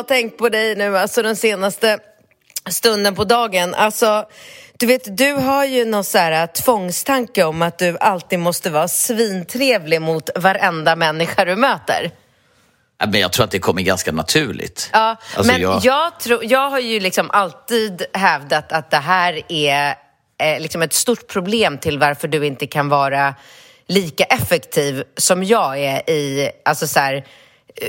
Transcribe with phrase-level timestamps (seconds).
[0.00, 1.98] Har tänkt på dig nu alltså den senaste
[2.70, 3.74] stunden på dagen.
[3.74, 4.28] Alltså,
[4.78, 8.88] du vet, du har ju någon så här tvångstanke om att du alltid måste vara
[8.88, 12.10] svintrevlig mot varenda människa du möter.
[13.06, 14.90] Men jag tror att det kommer ganska naturligt.
[14.92, 16.20] Ja, Alltså, men jag- jag...
[16.20, 19.94] tror, jag har ju liksom alltid hävdat att det här är
[20.42, 23.34] eh, liksom ett stort problem till varför du inte kan vara
[23.86, 27.24] lika effektiv som jag är i, alltså så här,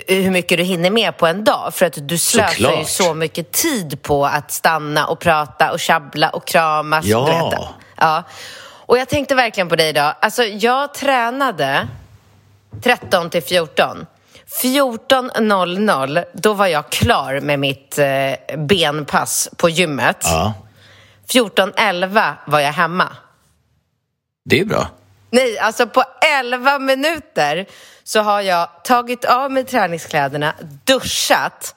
[0.08, 1.74] hur mycket du hinner med på en dag.
[1.74, 6.30] För att du slösar ju så mycket tid på att stanna och prata och tjabbla
[6.30, 7.06] och kramas.
[7.06, 7.26] Ja.
[7.26, 7.70] Du vet.
[7.98, 8.24] ja.
[8.86, 10.16] Och jag tänkte verkligen på dig idag.
[10.22, 11.88] Alltså, jag tränade
[12.84, 14.06] 13 till 14.
[14.64, 20.18] 14.00, då var jag klar med mitt eh, benpass på gymmet.
[20.24, 20.54] Ja,
[21.28, 23.08] 14.11 var jag hemma.
[24.46, 24.88] det är bra.
[25.32, 26.04] Nej, alltså på
[26.40, 27.66] 11 minuter
[28.04, 30.54] så har jag tagit av mig träningskläderna,
[30.86, 31.76] duschat,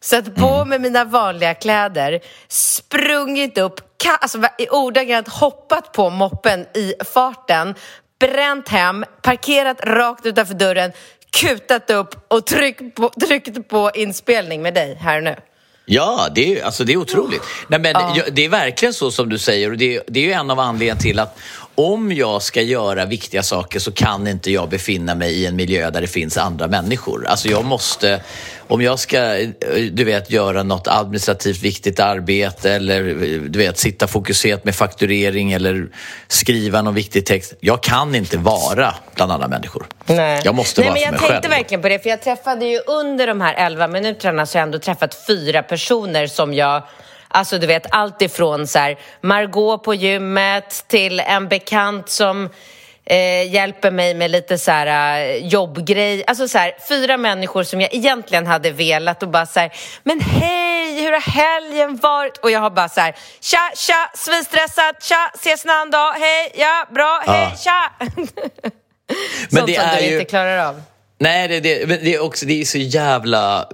[0.00, 0.68] satt på Mm.
[0.68, 3.80] mig mina vanliga kläder, sprungit upp,
[4.20, 4.38] alltså
[4.70, 7.74] ordagrant hoppat på moppen i farten,
[8.20, 10.92] bränt hem, parkerat rakt utanför dörren,
[11.40, 15.36] kutat upp och tryckt på, tryckt på inspelning med dig här nu.
[15.86, 17.42] Ja, det är, alltså, det är otroligt.
[17.68, 18.24] Nej, men Ja.
[18.32, 20.60] Det är verkligen så som du säger och det är, det är ju en av
[20.60, 21.38] anledningarna till att
[21.80, 25.90] om jag ska göra viktiga saker så kan inte jag befinna mig i en miljö
[25.90, 27.26] där det finns andra människor.
[27.26, 28.22] Alltså jag måste,
[28.68, 29.48] om jag ska eh,
[29.92, 35.52] du vet, göra något administrativt viktigt arbete eller eh, du vet, sitta fokuserat med fakturering
[35.52, 35.88] eller
[36.28, 37.54] skriva någon viktig text.
[37.60, 39.86] Jag kan inte vara bland andra människor.
[40.06, 40.40] Nej.
[40.44, 41.60] Jag måste Nej, vara men för jag mig tänkte själv.
[41.60, 44.66] verkligen på det, för jag träffade ju under de här 11 minuterna så har jag
[44.66, 46.82] ändå träffat fyra personer som jag
[47.32, 52.48] Alltså du vet allt ifrån så här Margot på gymmet till en bekant som
[53.04, 56.24] eh, hjälper mig med lite så här eh, jobbgrej.
[56.26, 60.20] Alltså så här fyra människor som jag egentligen hade velat och bara så här Men
[60.20, 62.36] hej, hur har helgen varit?
[62.36, 66.52] Och jag har bara så här Tja, tja, svinstressad, tja, ses en annan dag, hej,
[66.54, 67.92] ja, bra, hej, tja!
[69.50, 70.82] Sånt det som är du ju- inte klarar av.
[71.18, 73.68] Nej, det, det, men det, är också, det är så jävla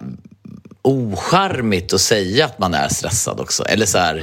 [0.86, 3.64] ocharmigt att säga att man är stressad också.
[3.64, 4.16] Eller så här...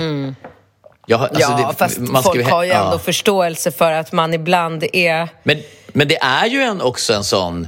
[1.07, 1.62] Jag, har- alltså Mm.
[1.62, 2.85] ja, det- fast folk har ju ja.
[2.85, 5.28] ändå förståelse för att man ibland är...
[5.44, 5.57] Men,
[5.88, 7.68] men det är ju en, också en sån...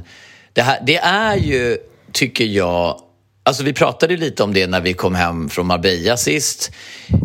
[0.52, 1.78] Det, här, det är ju,
[2.12, 3.00] tycker jag...
[3.42, 6.70] Alltså vi pratade lite om det när vi kom hem från Marbella sist.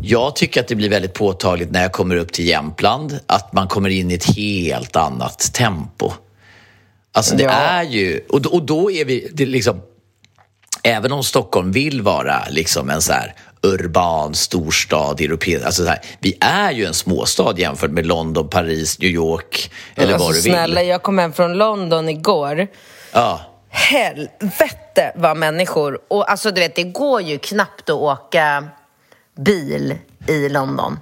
[0.04, 3.68] Jag tycker att det blir väldigt påtagligt när jag kommer upp till Jämtland att man
[3.68, 6.12] kommer in i ett helt annat tempo.
[7.14, 7.50] Alltså det Ja.
[7.52, 8.26] är ju...
[8.30, 9.30] Och, då- och då är vi...
[9.34, 9.82] Det liksom,
[10.84, 16.00] även om Stockholm vill vara liksom en så här urban storstad, europeisk, alltså så här,
[16.20, 20.42] vi är ju en småstad jämfört med London, Paris, New York eller alltså, vad du
[20.42, 20.52] vill.
[20.54, 22.68] snälla, jag kom hem från London igår.
[23.14, 23.42] Ja.
[23.70, 26.00] Helvete vad människor...
[26.08, 28.68] Och alltså du vet, det går ju knappt att åka
[29.38, 29.96] bil
[30.28, 31.00] i London.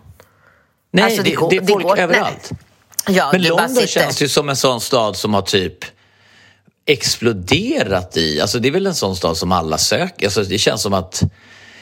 [0.92, 2.50] Nej, Alltså, det, det går- det är det folk går- överallt.
[3.08, 5.86] Ja, Men London känns ju som en sån stad som har typ
[6.92, 10.82] exploderat i, alltså det är väl en sån stad som alla söker, alltså det känns
[10.82, 11.24] som att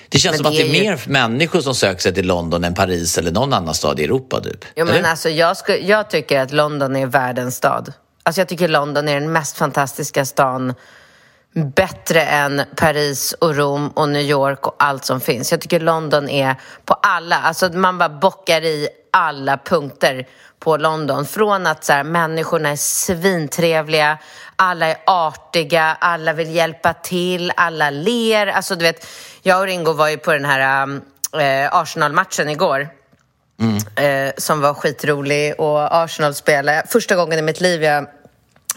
[0.10, 2.28] det känns Men som det att det är ju- mer människor som söker sig till
[2.28, 4.66] London än Paris eller någon annan stad i Europa typ.
[4.76, 5.10] Jo, men Eller?
[5.10, 7.94] alltså, jag, sku, jag tycker att London är världens stad.
[8.24, 10.74] Alltså, jag tycker London är den mest fantastiska stan.
[11.76, 15.52] Bättre än Paris och Rom och New York och allt som finns.
[15.52, 16.56] Jag tycker London är
[16.86, 20.28] på alla, alltså man bara bockar i alla punkter
[20.60, 21.26] på London.
[21.26, 24.18] Från att så här, människorna är svintrevliga,
[24.56, 28.48] alla är artiga, alla vill hjälpa till, alla ler.
[28.48, 29.08] Alltså du vet,
[29.42, 30.88] jag och Ringo var ju på den här
[31.40, 32.90] eh, Arsenal-matchen igår.
[33.96, 38.08] Eh, som var skitrolig och Arsenal spelade första gången i mitt liv jag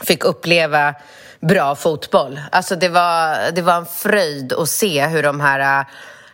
[0.05, 0.95] fick uppleva
[1.41, 2.41] bra fotboll.
[2.53, 5.87] Alltså det var, det var en fröjd att se hur de här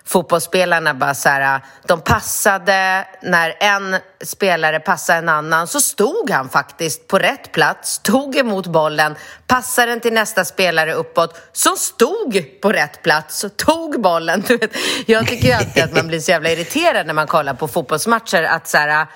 [0.07, 6.49] fotbollsspelarna bara så här, de passade, när en spelare passade en annan så stod han
[6.49, 9.15] faktiskt på rätt plats, tog emot bollen,
[9.47, 14.45] passade den till nästa spelare uppåt som stod på rätt plats och tog bollen.
[14.47, 14.71] Du vet,
[15.07, 18.43] jag tycker ju alltid att man blir så jävla irriterad när man kollar på fotbollsmatcher
[18.43, 19.07] att så här,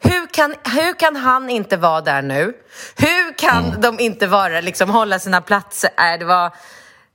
[0.00, 2.52] hur kan, hur kan han inte vara där nu?
[2.96, 3.80] Hur kan mm.
[3.80, 5.90] de inte vara, liksom, hålla sina platser?
[5.98, 6.52] Äh, det var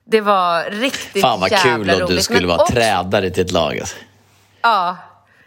[0.05, 2.73] det var riktigt Fan vad jävla kul om du skulle vara också...
[2.73, 3.79] trädare till ett lag.
[3.79, 3.95] Alltså.
[4.61, 4.97] Ja.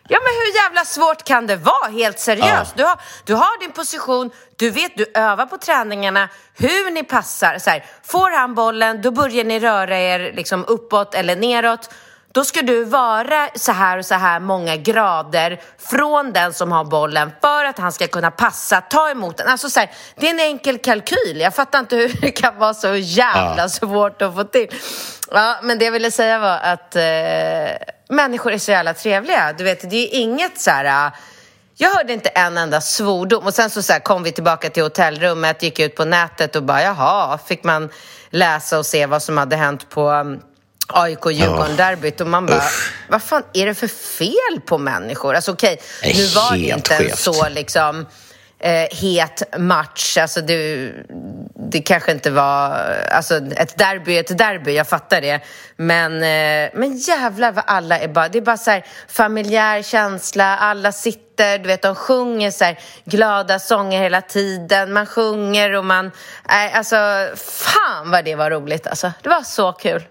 [0.08, 1.90] Ja, men hur jävla svårt kan det vara?
[1.92, 2.74] Helt seriöst.
[2.76, 2.76] Ja.
[2.76, 7.58] Du, har, du har din position, du vet, du övar på träningarna hur ni passar.
[7.58, 11.90] Så här, får han bollen, då börjar ni röra er liksom uppåt eller neråt
[12.36, 16.84] då ska du vara så här och så här många grader från den som har
[16.84, 19.48] bollen för att han ska kunna passa, ta emot den.
[19.48, 21.40] Alltså så här, det är en enkel kalkyl.
[21.40, 23.68] Jag fattar inte hur det kan vara så jävla ja.
[23.68, 24.68] svårt att få till.
[25.30, 27.02] Ja, men det jag ville säga var att eh,
[28.08, 29.52] människor är så jävla trevliga.
[29.58, 31.10] Du vet, det är inget så här...
[31.78, 34.82] Jag hörde inte en enda svordom och sen så, så här, kom vi tillbaka till
[34.82, 37.90] hotellrummet, gick ut på nätet och bara jaha, fick man
[38.30, 40.36] läsa och se vad som hade hänt på
[40.86, 42.92] AIK-Djurgården-derbyt och man bara, Uff.
[43.08, 45.34] vad fan är det för fel på människor?
[45.34, 48.06] Alltså okej, okay, nu var det inte en så liksom
[48.58, 50.18] eh, het match.
[50.18, 50.92] Alltså det,
[51.70, 52.78] det kanske inte var...
[53.10, 55.40] Alltså ett derby är ett derby, jag fattar det.
[55.76, 58.28] Men, eh, men jävlar vad alla är bara...
[58.28, 62.78] Det är bara så här familjär känsla, alla sitter, du vet, de sjunger så här
[63.04, 64.92] glada sånger hela tiden.
[64.92, 66.06] Man sjunger och man...
[66.48, 66.96] Eh, alltså,
[67.36, 69.12] fan vad det var roligt alltså.
[69.22, 70.04] Det var så kul.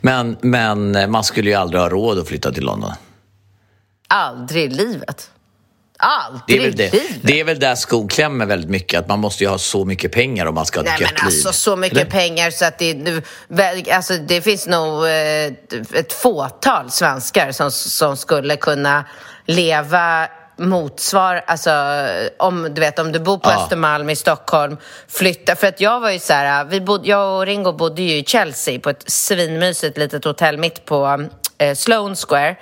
[0.00, 2.92] Men, men man skulle ju aldrig ha råd att flytta till London.
[4.08, 5.30] Aldrig i livet.
[5.98, 6.92] Aldrig det är, väl det.
[6.92, 7.16] Livet.
[7.22, 10.12] det är väl där skon klämmer väldigt mycket, att man måste ju ha så mycket
[10.12, 12.10] pengar om man ska ha ett Nej, gött men alltså, Så mycket Eller?
[12.10, 13.22] pengar så att det,
[13.92, 15.46] alltså, det finns nog eh,
[15.94, 19.04] ett fåtal svenskar som, som skulle kunna
[19.46, 21.70] leva motsvar, alltså
[22.38, 23.62] om du vet om du bor på ja.
[23.62, 24.76] Östermalm i Stockholm,
[25.08, 28.18] flytta, för att jag var ju så här, vi bod, jag och Ringo bodde ju
[28.18, 31.28] i Chelsea på ett svinmysigt litet hotell mitt på
[31.58, 32.56] eh, Sloane Square.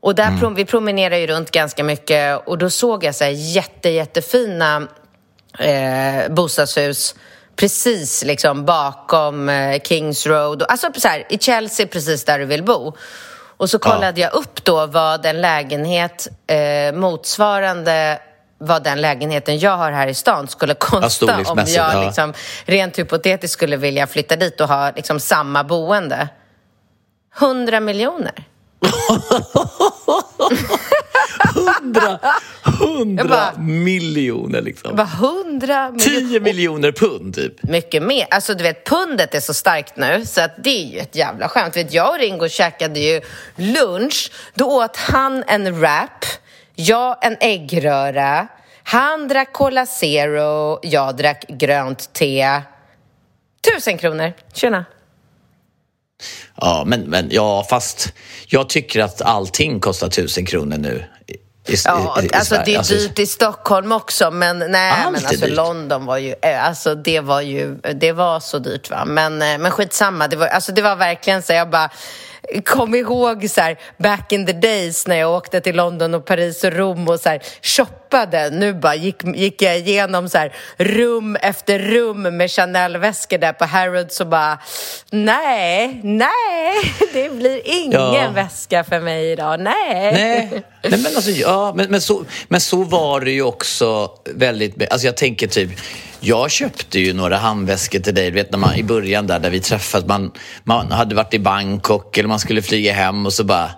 [0.00, 0.40] Och där mm.
[0.40, 4.88] prom, vi promenerade ju runt ganska mycket och då såg jag så här jätte, jättefina
[5.58, 7.14] eh, bostadshus
[7.56, 12.62] precis liksom bakom eh, Kings Road, alltså så här, i Chelsea precis där du vill
[12.62, 12.96] bo.
[13.62, 14.28] Och så kollade ja.
[14.32, 18.18] jag upp då vad en lägenhet eh, motsvarande
[18.58, 22.04] vad den lägenheten jag har här i stan skulle kosta ja, om jag ja.
[22.04, 26.28] liksom, rent hypotetiskt skulle vilja flytta dit och ha liksom, samma boende.
[27.40, 28.32] 100 miljoner.
[32.00, 32.20] Hundra,
[32.64, 34.96] hundra miljoner liksom.
[34.96, 36.20] Bara hundra miljoner.
[36.20, 37.62] Tio miljoner pund typ.
[37.62, 38.26] Mycket mer.
[38.30, 41.48] Alltså du vet, pundet är så starkt nu så att det är ju ett jävla
[41.48, 41.76] skämt.
[41.76, 43.20] Vet, jag och Ringo käkade ju
[43.56, 44.30] lunch.
[44.54, 46.24] Då åt han en wrap,
[46.74, 48.46] jag en äggröra.
[48.84, 52.60] Han drack Cola Zero, jag drack grönt te.
[53.74, 54.32] Tusen kronor.
[54.54, 54.84] Tjena.
[56.56, 58.12] Ja, men, men ja, fast
[58.46, 61.04] jag tycker att allting kostar tusen kronor nu.
[61.66, 65.14] I, ja, i, i alltså det är alltså, dyrt i Stockholm också, men nej, men
[65.14, 65.56] alltså dyrt.
[65.56, 69.04] London var ju, eh, alltså det var ju, det var så dyrt va.
[69.04, 71.90] Men, eh, men skitsamma, det var, alltså det var verkligen så jag bara,
[72.64, 76.64] kom ihåg så här, back in the days när jag åkte till London och Paris
[76.64, 78.50] och Rom och så här, shoppade.
[78.50, 83.64] Nu bara gick, gick jag igenom så här, rum efter rum med Chanel-väskor där på
[83.64, 84.58] Harrods och bara
[85.10, 86.74] nej, nej,
[87.12, 88.30] det blir ingen ja.
[88.34, 89.60] väska för mig idag.
[89.60, 90.12] Nej.
[90.12, 90.48] Nej,
[90.82, 95.06] nej men alltså ja, men, men, så, men så var det ju också väldigt, alltså
[95.06, 95.70] jag tänker typ
[96.24, 99.60] jag köpte ju några handväskor till dig, vet när man, i början där, där vi
[99.60, 100.08] träffades.
[100.08, 100.32] Man,
[100.64, 103.70] man hade varit i Bangkok eller man skulle flyga hem och så bara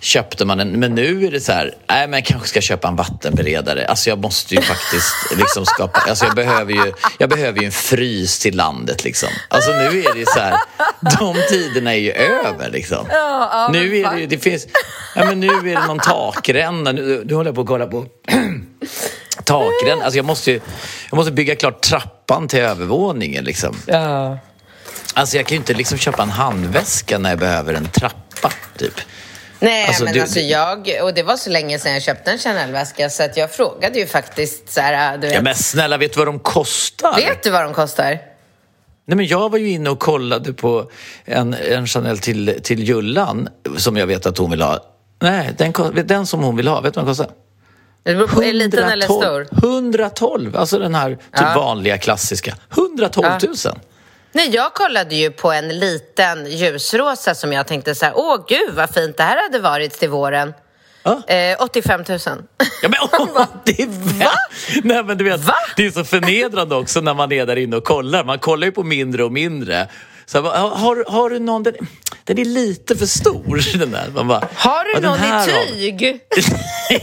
[0.00, 0.68] köpte man en.
[0.68, 3.86] Men nu är det så här, nej men jag kanske ska köpa en vattenberedare.
[3.86, 7.72] Alltså jag måste ju faktiskt liksom skapa, alltså jag behöver ju, jag behöver ju en
[7.72, 9.28] frys till landet liksom.
[9.48, 10.54] Alltså nu är det så här,
[11.18, 13.06] de tiderna är ju över liksom.
[13.10, 14.66] Ja, ja, nu är det det finns,
[15.14, 18.06] ja men nu är det någon takränna, nu, nu håller jag på att kolla på
[19.44, 20.04] takränna.
[20.04, 20.60] Alltså jag måste ju,
[21.10, 23.76] jag måste bygga klart trappan till övervåningen liksom.
[23.86, 24.38] Ja.
[25.14, 29.00] Alltså jag kan ju inte liksom köpa en handväska när jag behöver en trappa typ.
[29.60, 32.38] Nej, alltså, men du, alltså jag, och det var så länge sedan jag köpte en
[32.38, 35.36] Chanel-väska så att jag frågade ju faktiskt så här, du vet.
[35.36, 37.16] Ja men snälla, vet du vad de kostar?
[37.16, 38.18] Vet du vad de kostar?
[39.06, 40.90] Nej, men jag var ju inne och kollade på
[41.24, 44.84] en, en Chanel till, till Jullan som jag vet att hon vill ha
[45.20, 45.72] Nej, den,
[46.06, 47.47] den som hon vill ha, vet du vad den kostar?
[48.04, 49.46] Är liten eller stor?
[49.52, 51.52] 112, alltså den här typ ja.
[51.56, 52.54] vanliga klassiska.
[52.70, 53.54] 112 000.
[53.64, 53.74] Ja.
[54.32, 58.74] Nej, jag kollade ju på en liten ljusrosa som jag tänkte så här, åh gud
[58.74, 60.54] vad fint det här hade varit till våren.
[61.26, 62.18] Eh, 85 000.
[62.82, 63.86] Ja, men, åh, det är
[64.24, 64.30] Va?
[64.82, 65.54] Nej, men du vet, Va?
[65.76, 68.24] Det är så förnedrande också när man är där inne och kollar.
[68.24, 69.88] Man kollar ju på mindre och mindre.
[70.28, 71.74] Så har, har du någon, den,
[72.24, 74.10] den är lite för stor den där.
[74.14, 76.02] Man bara, har du någon i tyg?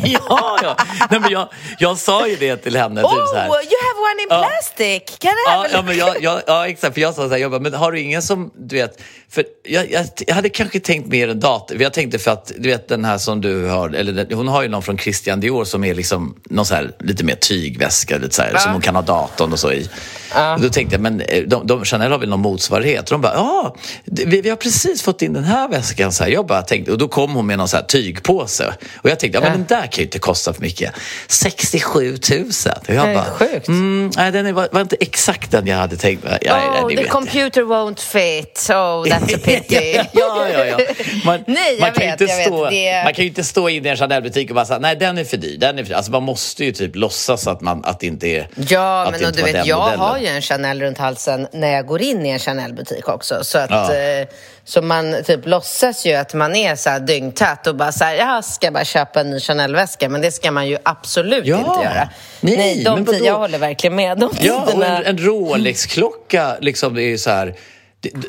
[0.04, 0.78] ja, ja.
[1.10, 3.02] Nej, men jag, jag sa ju det till henne.
[3.02, 3.48] Oh, typ så här.
[3.48, 5.18] you have one in plastic!
[5.20, 6.94] Can I have ja, ja, men jag, jag, ja, exakt.
[6.94, 9.44] För jag sa så här, jag bara, men har du ingen som, du vet, för
[9.64, 11.82] jag, jag, jag hade kanske tänkt mer en dator.
[11.82, 14.70] Jag tänkte för att, du vet den här som du har, eller hon har ju
[14.70, 18.42] någon från Christian Dior som är liksom någon så här, lite mer tygväska, lite så
[18.42, 18.60] här, ja.
[18.60, 19.90] som hon kan ha datorn och så i.
[20.36, 20.58] Ja.
[20.62, 23.06] då tänkte jag, men eh, de, de, Chanel har väl någon motsvarighet?
[23.08, 23.76] de bara, ja,
[24.06, 26.12] vi, vi, har precis fått in den här väskan.
[26.12, 26.32] Så här.
[26.32, 28.74] Jag bara tänkte, och då kom hon med någon så här tygpåse.
[29.02, 30.94] Och jag tänkte, ja, men den där kan ju inte kosta för mycket.
[31.28, 32.50] 67 000.
[32.88, 33.68] Och jag bara, sjukt.
[33.68, 36.40] Mm, nej, den var, var, inte exakt den jag hade tänkt mig.
[36.50, 37.68] oh, the computer jag.
[37.68, 38.70] won't fit.
[38.70, 40.00] Oh, that's a pity.
[40.14, 40.78] ja, ja, ja.
[41.26, 43.04] Man, nej, man kan vet, inte stå, det...
[43.04, 45.24] Man kan ju inte stå inne i en Chanel-butik och bara säga, nej den är
[45.24, 45.58] för dyr.
[45.58, 45.96] Den är för dyr.
[45.96, 49.34] Alltså, man måste ju typ låtsas att, man, att det inte är Ja, men och
[49.34, 52.40] du vet, jag har ju en Chanel runt halsen när jag går in i en
[52.40, 53.44] Chanel-butik också.
[53.44, 53.70] Så att...
[53.70, 53.94] Ja.
[53.96, 54.28] Eh,
[54.68, 58.16] så man typ låtsas ju att man är så här dyngtät och bara så här,
[58.16, 61.58] jag ska bara köpa en ny Chanel-väska, men det ska man ju absolut ja.
[61.58, 62.10] inte göra.
[62.42, 64.18] Nej, Nej de men jag håller verkligen med.
[64.18, 67.56] De ja, och en, en Rolex-klocka, liksom, det är så här...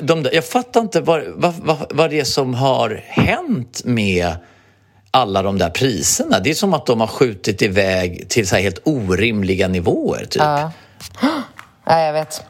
[0.00, 4.36] De, de, jag fattar inte vad, vad, vad, vad det är som har hänt med
[5.10, 6.40] alla de där priserna.
[6.40, 10.42] Det är som att de har skjutit iväg till så helt orimliga nivåer, typ.
[10.42, 10.72] Ja,
[11.86, 12.42] ja jag vet.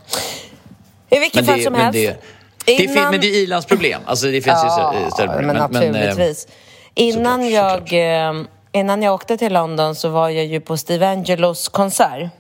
[1.11, 1.99] I vilket fall som helst.
[1.99, 2.95] Det, Innan...
[2.95, 4.01] Det, men det är Ilans problem.
[4.07, 5.47] Alltså, det finns ja, ju större problem.
[5.47, 6.49] Men, naturligtvis.
[6.49, 7.93] Men, innan, såklart, jag, såklart.
[7.93, 12.31] Eh, innan jag åkte till London så var jag ju på Steve Angelos konsert.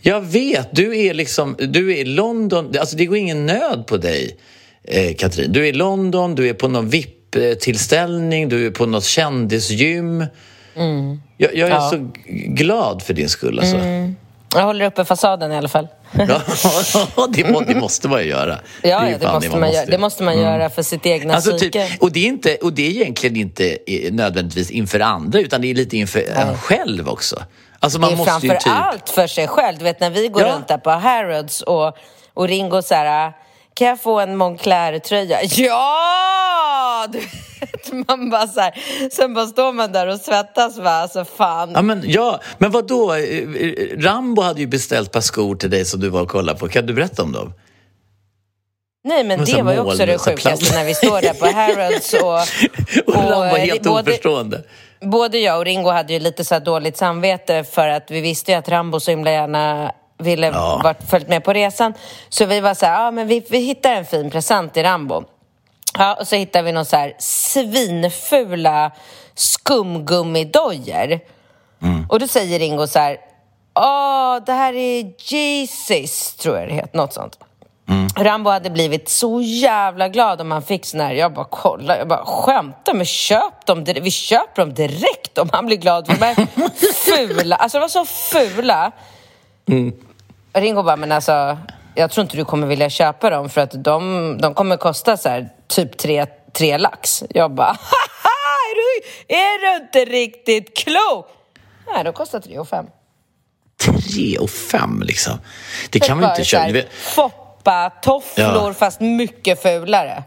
[0.00, 0.68] Jag vet.
[0.72, 1.56] Du är liksom...
[1.58, 2.74] Du är i London.
[2.80, 4.36] Alltså, det går ingen nöd på dig,
[4.84, 5.52] eh, Katrin.
[5.52, 10.26] Du är i London, du är på någon VIP-tillställning, du är på något kändisgym.
[10.74, 11.20] Mm.
[11.36, 11.90] Jag, jag, är ja.
[11.90, 12.10] så
[12.46, 13.58] glad för din skull.
[13.58, 13.76] Alltså.
[13.76, 14.16] Mm.
[14.54, 15.88] Jag håller uppe fasaden i alla fall.
[16.12, 18.58] ja, det, må, det måste man ju göra.
[18.82, 19.86] Ja, det, det måste man, man göra.
[19.86, 20.44] Det måste man mm.
[20.44, 21.88] göra för sitt egna alltså, typ, psyke.
[21.88, 23.78] Typ, och, det är inte, och det är egentligen inte
[24.10, 26.42] nödvändigtvis inför andra, utan det är lite inför Nej.
[26.48, 27.42] en själv också.
[27.78, 28.72] Alltså, man det är måste framför typ...
[28.72, 29.78] allt för sig själv.
[29.78, 30.54] Du vet när vi går ja.
[30.54, 31.96] runt där på Harrods och,
[32.34, 33.32] och Ringo så här,
[33.74, 35.38] kan jag få en Moncler-tröja?
[35.42, 37.06] Ja!
[37.12, 37.20] Du
[38.08, 38.74] man bara så här,
[39.12, 41.70] sen bara står man där och svettas va, alltså fan.
[41.74, 43.14] Ja men, ja, men vadå?
[43.96, 46.68] Rambo hade ju beställt ett par skor till dig som du var och kollade på.
[46.68, 47.52] Kan du berätta om dem?
[49.04, 52.20] Nej men det var ju också det sjukaste när vi står där på Harrods och...
[52.20, 54.62] och, och Rambo var helt både, oförstående.
[55.00, 58.58] Både jag och Ringo hade ju lite så dåligt samvete för att vi visste ju
[58.58, 60.80] att Rambo så himla gärna ville ja.
[60.84, 61.94] varit, följt med på resan.
[62.28, 65.24] Så vi var så här, ja men vi, vi hittar en fin present i Rambo.
[65.98, 68.92] Ja, och så hittar vi någon så här svinfula
[69.34, 71.20] skumgummidojor.
[71.82, 72.06] Mm.
[72.08, 73.18] Och då säger Ringo så här,
[73.74, 77.38] åh, det här är Jesus, tror jag det heter, något sånt.
[77.88, 78.08] Mm.
[78.16, 81.12] Rambo hade blivit så jävla glad om han fick sån här.
[81.12, 84.06] Jag bara kolla, jag bara skämtar men köp dem direkt.
[84.06, 86.06] Vi köper dem direkt om han blir glad.
[86.06, 86.46] För de här
[87.16, 88.92] fula, alltså de var så fula.
[89.68, 89.92] Mm.
[90.52, 91.58] Ringo bara, men alltså
[91.94, 95.28] jag tror inte du kommer vilja köpa dem för att de, de kommer kosta så
[95.28, 97.22] här, typ tre, tre lax.
[97.30, 101.26] Jag bara, är du, är du inte riktigt klok?
[101.94, 102.86] Nej, de kostar tre och fem.
[103.84, 105.38] Tre och fem liksom?
[105.90, 106.88] Det kan man inte köpa.
[106.90, 108.74] Foppa, tofflor ja.
[108.74, 110.22] fast mycket fulare.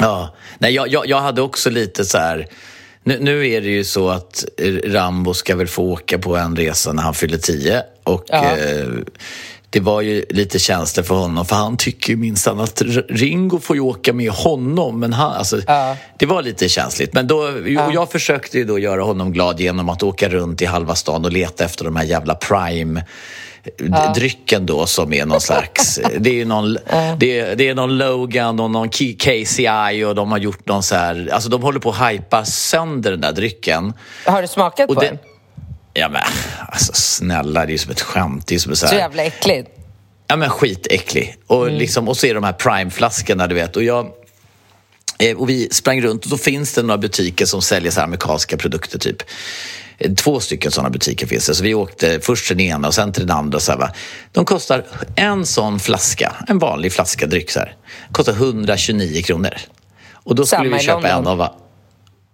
[0.00, 2.48] Ja, nej jag, jag, jag hade också lite så här
[3.02, 4.44] nu, nu, är det ju så att
[4.84, 7.82] Rambo ska väl få åka på en resa när han fyller tio.
[8.04, 8.56] Och ja.
[8.56, 8.86] eh,
[9.70, 13.76] det var ju lite känslor för honom, för han tycker ju minsann att Ringo får
[13.76, 15.00] ju åka med honom.
[15.00, 15.96] Men han, alltså, ja.
[16.18, 17.12] Det var lite känsligt.
[17.12, 17.92] Men då, ja.
[17.92, 21.32] jag försökte ju då göra honom glad genom att åka runt i halva stan och
[21.32, 23.04] leta efter de här jävla Prime
[23.76, 24.12] ja.
[24.14, 26.00] drycken då som är någon slags...
[26.18, 26.78] det, är någon,
[27.18, 30.94] det, är, det är någon Logan och någon KCI och de har gjort någon så
[30.94, 31.28] här...
[31.32, 33.92] Alltså de håller på att hypa sönder den där drycken.
[34.24, 35.18] Har du smakat och på den?
[35.98, 36.22] Ja men
[36.68, 38.46] alltså snälla, det är ju som ett skämt.
[38.46, 39.70] Det är som så, här, så jävla äckligt.
[40.26, 41.36] Ja men skitäcklig.
[41.46, 41.78] Och, mm.
[41.78, 43.76] liksom, och så är de här Prime-flaskorna du vet.
[43.76, 44.12] Och jag...
[45.18, 48.56] Eh, och vi sprang runt och då finns det några butiker som säljer så amerikanska
[48.56, 49.22] produkter typ.
[50.16, 51.54] Två stycken sådana butiker finns det.
[51.54, 53.60] Så vi åkte först till den ena och sen till den andra.
[53.60, 53.90] Så här, va?
[54.32, 54.84] De kostar
[55.16, 57.76] en sån flaska, en vanlig flaska dryck så här,
[58.12, 59.54] kostar 129 kronor.
[60.12, 61.67] Och då skulle Samma vi köpa en av...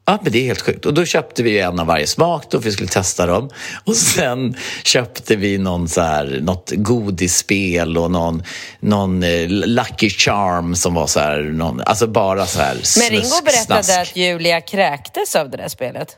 [0.06, 0.87] Ja, men det är helt sjukt.
[0.87, 3.50] Och då köpte vi en av varje smak då för vi skulle testa dem.
[3.84, 8.42] Och sen köpte vi någon så här, något godisspel och någon,
[8.80, 13.44] någon eh, Lucky Charm som var så här, någon, alltså bara så här Men Ringo
[13.44, 14.11] berättade snask.
[14.11, 16.16] att Julia kräktes av det där spelet.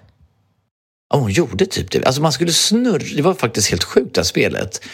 [1.12, 2.04] Ja, hon gjorde typ det.
[2.04, 4.84] Alltså man skulle snurra, det var faktiskt helt sjukt det här spelet.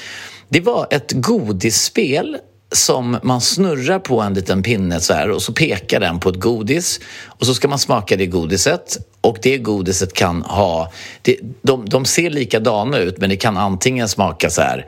[0.48, 2.38] Det var ett godisspel
[2.72, 6.40] som man snurrar på en liten pinne så här och så pekar den på ett
[6.40, 11.88] godis och så ska man smaka det godiset och det godiset kan ha, det, de,
[11.88, 14.86] de ser likadana ut men det kan antingen smaka så här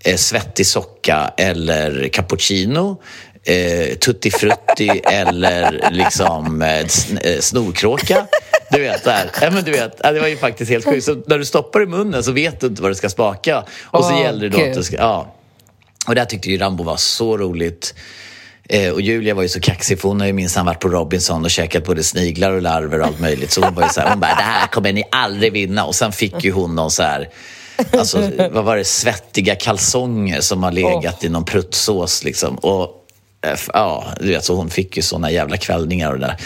[0.00, 3.00] eh, svettig socka eller cappuccino
[3.46, 8.26] eh, tutti frutti eller liksom eh, eh, snorkråka.
[8.70, 9.30] Du vet, där.
[9.40, 11.04] Ja, men du vet, det var ju faktiskt helt sjukt.
[11.04, 13.64] Så när du stoppar i munnen så vet du inte vad det ska smaka.
[13.84, 14.68] Och så Åh, gäller det då Gud.
[14.68, 14.96] att du ska...
[14.96, 15.35] Ja.
[16.06, 17.94] Och det här tyckte ju Rambo var så roligt.
[18.68, 21.44] Eh, och Julia var ju så kaxig för hon har ju minsann varit på Robinson
[21.44, 23.50] och käkat både sniglar och larver och allt möjligt.
[23.50, 25.84] Så hon var ju så här, hon bara, det här kommer ni aldrig vinna.
[25.84, 27.28] Och sen fick ju hon någon så här,
[27.92, 32.56] alltså vad var det, svettiga kalsonger som har legat i någon pruttsås liksom.
[32.56, 32.90] Och
[33.46, 36.36] eh, ja, du vet, så hon fick ju såna jävla kvällningar och det där.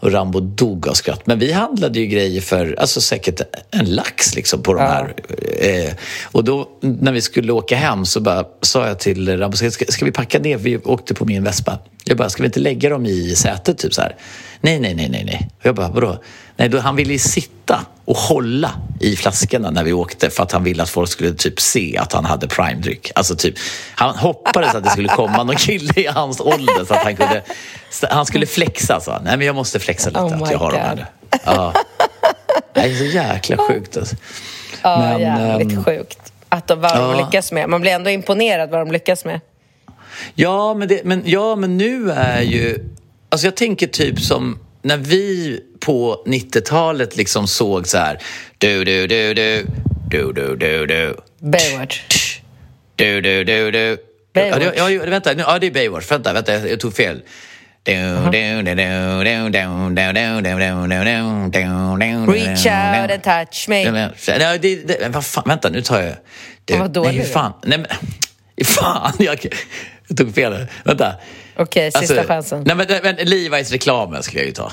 [0.00, 1.26] Och Rambo dog av skratt.
[1.26, 3.40] Men vi handlade ju grejer för alltså säkert
[3.70, 5.14] en lax liksom på de här.
[5.58, 5.92] Eh,
[6.32, 10.04] och då när vi skulle åka hem så bara, sa jag till Rambo, ska, ska
[10.04, 10.56] vi packa ner?
[10.56, 11.78] Vi åkte på min Vespa.
[12.04, 13.78] Jag bara, ska vi inte lägga dem i sätet?
[13.78, 14.16] Typ så här.
[14.60, 15.48] Nej, nej, nej, nej, nej.
[15.58, 16.18] Och jag bara, vadå?
[16.58, 20.52] Nej, då, han ville ju sitta och hålla i flaskorna när vi åkte för att
[20.52, 23.10] han ville att folk skulle typ se att han hade primedryck.
[23.14, 23.54] Alltså typ,
[23.94, 27.42] han hoppades att det skulle komma någon kille i hans ålder så att han kunde...
[28.10, 29.20] Han skulle flexa, sa.
[29.24, 30.98] Nej, men jag måste flexa lite Oh att jag har här God.
[30.98, 31.38] nu.
[31.44, 31.72] Ja.
[32.74, 34.16] Det är så jäkla sjukt alltså.
[34.82, 36.32] Ja, Men, jävligt ehm, sjukt.
[36.48, 37.26] Att de, vad de ja.
[37.26, 37.68] lyckas med.
[37.68, 39.40] Man blir ändå imponerad vad de lyckas med.
[40.34, 42.78] Ja, men, det, men, ja, men nu är ju...
[43.28, 48.18] Alltså jag tänker typ som när vi på 90-talet liksom såg så här...
[48.58, 49.66] Du, du, du, du.
[50.10, 51.16] Du, du, du, du.
[51.38, 52.00] Baywatch.
[52.96, 53.98] Du, du, du, du.
[54.34, 54.76] Baywatch.
[54.76, 56.10] Ja, ja, vänta, ja, det är Baywatch.
[56.10, 57.22] Vänta, vänta, jag tog fel.
[57.84, 58.06] Reach
[62.66, 64.10] out and touch me.
[64.38, 66.14] Nej, det, det, vad fan, vänta, nu tar jag...
[66.64, 67.86] Det, vad dålig nej, fan, nej, men,
[68.66, 69.46] fan, jag,
[70.08, 70.66] jag tog fel.
[70.84, 71.14] Vänta.
[71.58, 72.62] Okej, sista chansen.
[72.66, 74.72] Nej, men, men Levi's reklamen skulle jag ju ta.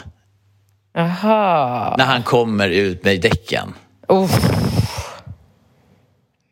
[0.93, 1.95] Jaha.
[1.97, 3.73] När han kommer ut med däcken.
[4.07, 4.31] Oh.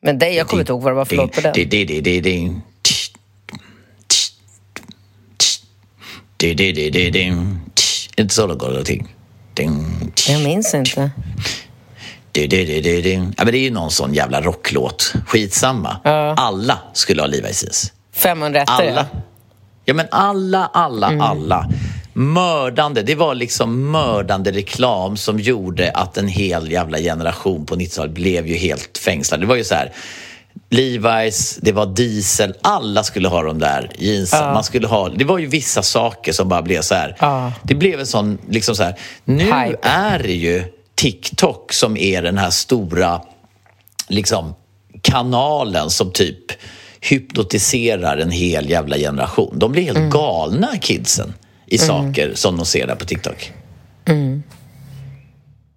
[0.02, 1.54] Men det, jag kommer inte ihåg vad det var för låt på den.
[8.18, 8.84] Inte så det går.
[8.84, 9.08] Ding.
[10.28, 11.12] Jag minns inte.
[13.38, 15.14] Ja, men det är ju någon sån jävla rocklåt.
[15.28, 15.98] Skitsamma.
[16.38, 17.94] Alla skulle ha Levi's jeans.
[18.14, 19.08] 500 ettor, Alla.
[19.14, 19.22] ja.
[19.86, 21.70] Ja, men alla, alla, alla.
[22.14, 23.02] Mördande.
[23.02, 28.48] Det var liksom mördande reklam som gjorde att en hel jävla generation på 90-talet blev
[28.48, 29.40] ju helt fängslad.
[29.40, 29.94] Det var ju så här.
[30.70, 34.54] Levi's, det var diesel, alla skulle ha de där jeansen.
[34.54, 37.16] Man skulle ha, det var ju vissa saker som bara blev så här.
[37.20, 37.52] Ja.
[37.64, 38.96] Det blev en sån, liksom så här.
[39.26, 39.78] Nu Hype.
[39.82, 40.64] är det ju
[40.96, 43.22] TikTok som är den här stora
[44.08, 44.56] liksom,
[45.02, 46.52] kanalen som typ
[47.10, 49.60] hypnotiserar en hel jävla generation.
[49.60, 50.10] De blir helt Mm.
[50.10, 51.34] galna, kidsen,
[51.68, 53.52] i saker som de ser där på TikTok.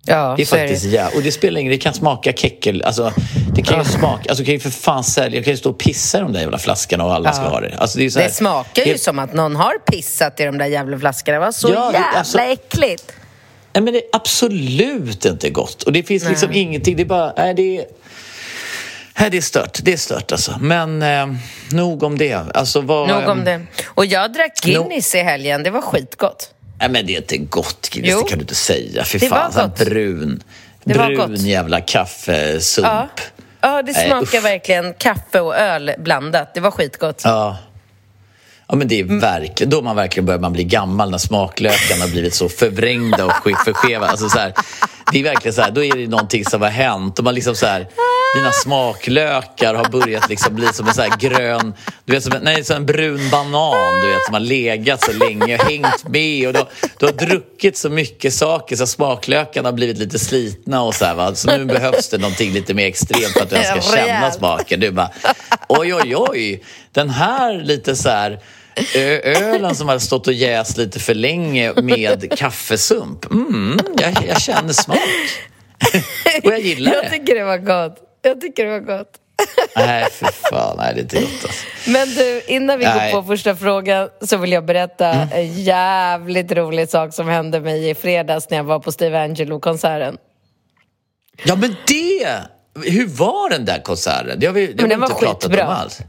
[0.09, 0.89] Ja, Det är faktiskt det.
[0.91, 1.09] ja.
[1.17, 2.83] Och det spelar ingen det kan smaka keckel.
[2.83, 3.13] Alltså,
[3.55, 5.79] det kan ju smaka, alltså, kan ju för fan sälja, jag kan ju stå och
[5.79, 7.77] pissa i de där jävla flaskorna och alla ska ha det.
[7.79, 10.45] Alltså, det, är så här, Det smakar ju helt- som att någon har pissat i
[10.45, 11.39] de där jävla flaskorna.
[11.39, 13.13] Det var så Ja, jävla alltså- äckligt.
[13.73, 15.83] Nej, men det är absolut inte gott.
[15.83, 17.85] Och det finns liksom ingenting, det är bara, nej, det är...
[19.19, 19.79] Nej, det är stört.
[19.83, 20.57] Det är stört alltså.
[20.61, 21.27] Men eh,
[21.73, 22.33] nog om det.
[22.55, 23.61] Alltså, vad, Nog om det.
[23.87, 25.63] Och jag drack Guinness i helgen.
[25.63, 26.51] Det var skitgott.
[26.81, 28.13] Nej, men det är inte gott, Guinness.
[28.13, 28.23] Jo.
[28.23, 29.05] Det kan du inte säga.
[29.05, 29.79] Fy Det var fan, här gott.
[29.79, 30.43] brun,
[30.85, 31.41] Det var brun gott.
[31.41, 32.87] jävla kaffesump.
[32.89, 33.09] Ja,
[33.61, 34.45] ja det smakar usch.
[34.45, 36.55] verkligen kaffe och öl blandat.
[36.55, 37.21] Det var skitgott.
[37.25, 37.57] Ja.
[38.69, 39.21] Ja, men det är Mm.
[39.21, 43.33] verkligen, då man verkligen börjar man bli gammal när smaklökarna har blivit så förvrängda och
[43.33, 44.07] sk- förskeva.
[44.07, 44.53] Alltså så här,
[45.13, 47.19] det är verkligen så här, då är det någonting som har hänt.
[47.19, 47.89] Och man liksom så här,
[48.37, 52.43] dina smaklökar har börjat liksom bli som en så här grön, du vet som en,
[52.43, 56.47] nej, som en brun banan du vet, som har legat så länge och hängt med.
[56.47, 56.69] Och du, har-
[56.99, 61.15] du har druckit så mycket saker så smaklökarna har blivit lite slitna och så här,
[61.15, 61.35] va?
[61.35, 64.81] Så nu behövs det någonting lite mer extremt för att du ska känna smaken.
[64.81, 65.11] Du bara,
[65.69, 68.41] oj, oj, oj, den här lite så här
[68.95, 73.31] ö- ölen som har stått och jäst lite för länge med kaffesump.
[73.31, 74.99] Mm, jag, jag känner smak.
[76.45, 77.11] och jag gillar Jag det.
[77.11, 77.97] tycker det var gott.
[78.27, 79.13] Jag tycker det var gott.
[79.77, 80.77] Nej, för fan.
[80.77, 81.91] Nej, det är inte gott alltså.
[81.91, 83.13] Men du, innan vi Nej.
[83.13, 87.91] går på första frågan så vill jag berätta en jävligt rolig sak som hände mig
[87.91, 90.17] i fredags när jag var på Steve Angelo-konserten.
[91.45, 92.29] Ja, men det!
[92.91, 94.41] Hur var den där konserten?
[94.41, 95.67] Det har vi, det har Men vi den inte var pratat skitbra.
[95.69, 96.01] om alls.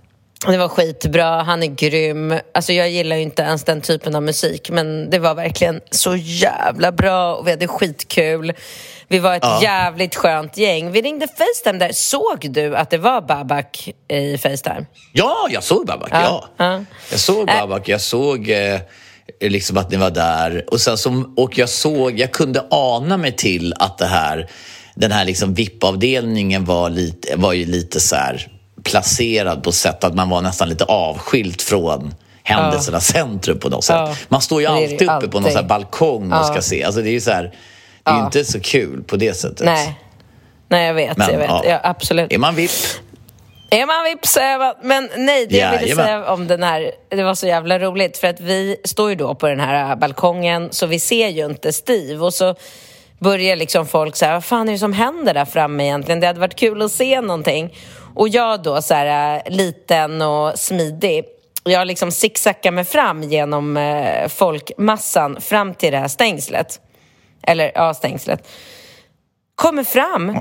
[0.46, 2.34] Det var skitbra, han är grym.
[2.54, 6.16] Alltså jag gillar ju inte ens den typen av musik men det var verkligen så
[6.16, 8.54] jävla bra och vi hade skitkul.
[9.08, 9.60] Vi var ett Ja.
[9.64, 10.92] jävligt skönt gäng.
[10.92, 11.92] Vi ringde Facetime där.
[11.94, 14.86] Såg du att det var Babak i Facetime?
[15.14, 16.10] Ja, jag såg Babak.
[16.12, 16.46] Ja.
[16.58, 16.84] ja.
[17.12, 17.88] Jag såg Babak.
[17.90, 18.80] Jag såg eh,
[19.42, 20.66] liksom att ni var där.
[20.68, 24.50] Och, sen som, och jag såg, jag kunde ana mig till att det här,
[24.96, 28.48] den här liksom VIP-avdelningen var, lite, var ju lite så här
[28.84, 32.14] placerad på sätt att man var nästan lite avskilt från
[32.44, 33.96] händelsernas centrum på något sätt.
[33.96, 34.16] Ja.
[34.30, 36.84] Man står ju alltid uppe på någon så balkong och ska se.
[36.84, 38.26] Alltså det är ju så här, det är Ja.
[38.26, 39.66] inte så kul på det sättet.
[39.66, 40.00] Nej.
[40.70, 41.18] Nej, jag vet.
[41.18, 41.50] Men, jag vet.
[41.50, 41.64] ja.
[41.66, 41.80] Ja.
[41.84, 42.34] absolut.
[42.34, 42.72] Är man VIP?
[43.70, 44.74] Är man vips så är man...
[44.84, 48.28] Men nej, det jag ville säga om den här, det var så jävla roligt för
[48.28, 52.26] att vi står ju då på den här balkongen så vi ser ju inte Steve
[52.26, 52.56] och så
[53.20, 56.20] börjar liksom folk säga vad fan är det som händer där framme egentligen?
[56.20, 57.74] Det hade varit kul att se någonting.
[58.18, 61.26] Och jag då så här äh, liten och smidig
[61.64, 66.82] jag liksom zigzaggar mig fram genom eh, folkmassan fram till det här stängslet.
[67.42, 68.48] Eller ja, stängslet.
[69.56, 70.40] Kommer fram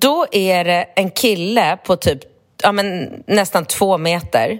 [0.00, 2.20] då är det en kille på typ
[2.62, 4.58] ja, men nästan två meter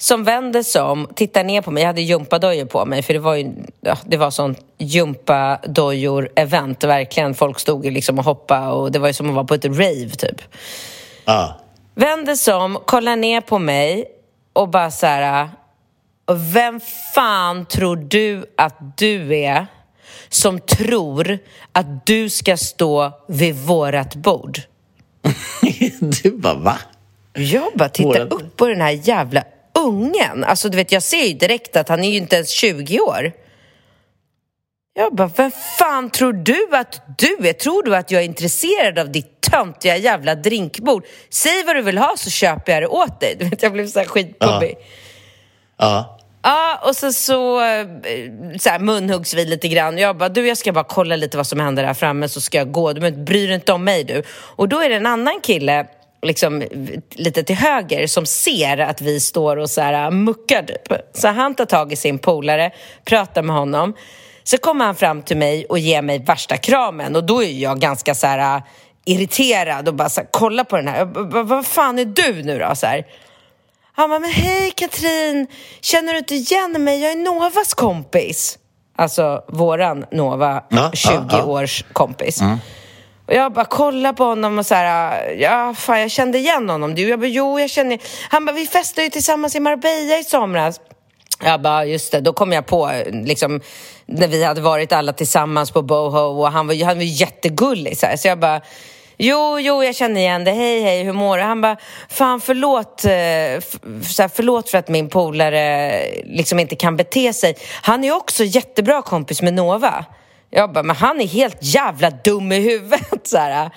[0.00, 1.82] som vänder sig om, tittar ner på mig.
[1.82, 6.86] Jag hade gympadojor på mig för det var ju ja, det var sån gympadojor-event.
[6.86, 9.64] Verkligen, folk stod liksom och hoppade och det var ju som att vara på ett
[9.64, 10.40] rave typ.
[11.24, 11.60] Ja.
[11.94, 14.04] Vänder sig om, kollar ner på mig
[14.52, 15.48] och bara så här...
[16.52, 16.80] Vem
[17.14, 19.66] fan tror du att du är
[20.28, 21.38] som tror
[21.72, 24.58] att du ska stå vid vårat bord?
[26.22, 26.78] Du bara, va?
[27.32, 29.42] Jag bara tittar Vårat- upp på den här jävla
[29.78, 30.44] ungen.
[30.44, 33.32] Alltså du vet, jag ser ju direkt att han är ju inte ens 20 år.
[34.94, 37.52] Jag bara, vem fan tror du att du är?
[37.52, 41.04] Tror du att jag är intresserad av ditt töntiga jävla drinkbord?
[41.30, 43.36] Säg vad du vill ha så köper jag det åt dig.
[43.38, 44.76] Du vet, jag blev så här skitpubbig.
[45.76, 46.18] Ja.
[46.42, 47.86] Ja, och så, så, eh,
[48.58, 49.98] så här, munhuggs vi lite grann.
[49.98, 52.58] Jag bara, du jag ska bara kolla lite vad som händer här framme så ska
[52.58, 52.92] jag gå.
[52.92, 54.22] Du bryr dig inte om mig du.
[54.30, 55.86] Och då är det en annan kille,
[56.22, 56.62] liksom
[57.10, 60.92] lite till höger, som ser att vi står och så här muckar typ.
[61.12, 62.70] Så han tar tag i sin polare,
[63.04, 63.94] pratar med honom.
[64.42, 67.80] Så kommer han fram till mig och ger mig värsta kramen och då är jag
[67.80, 68.62] ganska så här äh,
[69.04, 71.04] irriterad och bara så här, kolla på den här.
[71.42, 72.74] Vad fan är du nu då?
[72.74, 73.06] Så här.
[73.92, 75.46] Han bara, men hej Katrin,
[75.80, 77.00] känner du inte igen mig?
[77.02, 78.58] Jag är Novas kompis.
[78.96, 81.44] Alltså våran Nova, Ja, 20 ja, ja.
[81.44, 82.40] års kompis.
[83.28, 86.94] Och jag bara kollar på honom och så här, ja fan jag kände igen honom.
[86.94, 87.98] Du, jag bara, jo jag känner
[88.30, 90.80] Han bara, vi festade ju tillsammans i Marbella i somras.
[91.44, 93.60] Jag bara, just det, då kom jag på liksom
[94.06, 97.98] när vi hade varit alla tillsammans på Boho och han var, ju- han var jättegullig
[97.98, 98.16] så, här.
[98.16, 98.60] så jag bara
[99.20, 100.50] Jo, jo, jag känner igen det.
[100.50, 101.42] Hej, hej, hur mår du?
[101.42, 101.76] Han bara,
[102.08, 103.12] fan förlåt, eh,
[103.56, 103.76] f-
[104.10, 105.92] så här, förlåt för att min polare
[106.24, 107.56] liksom inte kan bete sig.
[107.82, 110.04] Han är också jättebra kompis med Nova.
[110.50, 113.20] Jag bara, men han är helt jävla dum i huvudet.
[113.28, 113.70] Så här.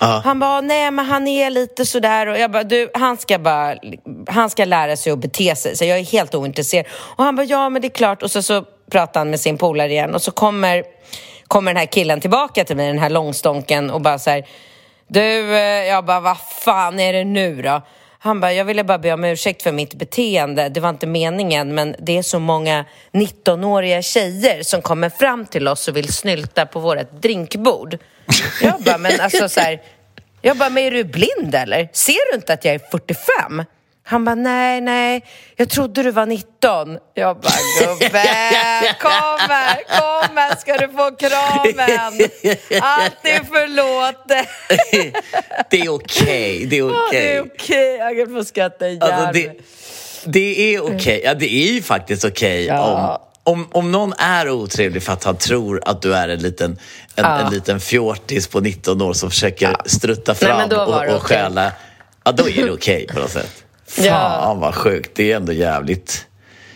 [0.00, 3.76] Han bara, nej men han är lite sådär och jag bara, du, han ska bara,
[4.28, 6.86] han ska lära sig att bete sig så jag är helt ointresserad.
[6.92, 9.58] Och han bara, ja men det är klart och så, så pratar han med sin
[9.58, 10.84] polare igen och så kommer,
[11.48, 14.46] kommer den här killen tillbaka till mig, den här långstånken och bara så här,
[15.08, 17.82] du, eh, jag bara, vad fan är det nu då?
[18.20, 20.68] Han bara, jag ville bara be om ursäkt för mitt beteende.
[20.68, 25.68] Det var inte meningen, men det är så många 19-åriga tjejer som kommer fram till
[25.68, 27.98] oss och vill snylta på vårt drinkbord.
[28.62, 29.82] Jag bara, men alltså så här,
[30.42, 31.88] jag bara, men är du blind eller?
[31.92, 33.64] Ser du inte att jag är 45?
[34.10, 35.24] Han bara, nej, nej,
[35.56, 36.98] jag trodde du var 19.
[37.14, 38.22] Jag bara, gubbe,
[39.00, 42.28] kom här, kom här ska du få kramen.
[42.82, 44.48] Allt är förlåtet.
[45.70, 47.20] Det är okej, det är Ja, okej.
[47.22, 47.96] det är okej.
[47.96, 49.52] Jag kan få skratta ihjäl Alltså, det,
[50.24, 51.20] det är okej.
[51.24, 53.20] Ja, det är ju faktiskt okej Ja.
[53.44, 56.78] om, om, om någon är otrevlig för att han tror att du är en liten,
[57.16, 61.22] en, en liten fjortis på 19 år som försöker strutta Nej, fram var och, och
[61.22, 61.72] stjäla.
[62.24, 63.64] Ja, då är det okej på något sätt.
[63.88, 64.54] Fan Ja.
[64.60, 65.10] vad sjukt.
[65.14, 66.26] Det är ändå jävligt,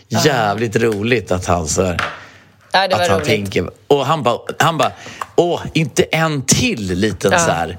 [0.09, 2.01] jävligt roligt att han så här,
[2.73, 3.29] Ja, det var att han roligt.
[3.29, 3.71] tänker.
[3.87, 4.93] Och han bara, han bara,
[5.37, 7.79] åh, inte en till liten så här,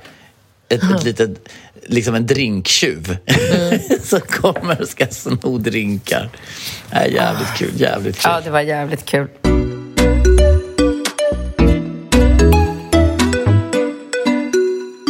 [0.69, 1.49] ett, ett litet,
[1.85, 3.79] liksom en drinktjuv Mm.
[4.03, 6.29] som kommer och ska sno drinkar.
[6.91, 8.31] Äh, jävligt kul, jävligt kul.
[8.31, 9.27] Ja, det var jävligt kul.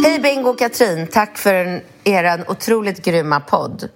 [0.04, 3.88] Hej Bingo och Katrin, tack för en, er otroligt grymma podd.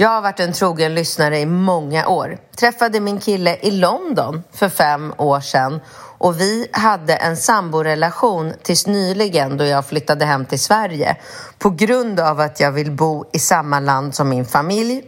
[0.00, 2.38] Jag har varit en trogen lyssnare i många år.
[2.56, 5.80] Träffade min kille i London för fem år sedan
[6.18, 11.16] och vi hade en samborelation tills nyligen då jag flyttade hem till Sverige
[11.58, 15.02] på grund av att jag vill bo i samma land som min familj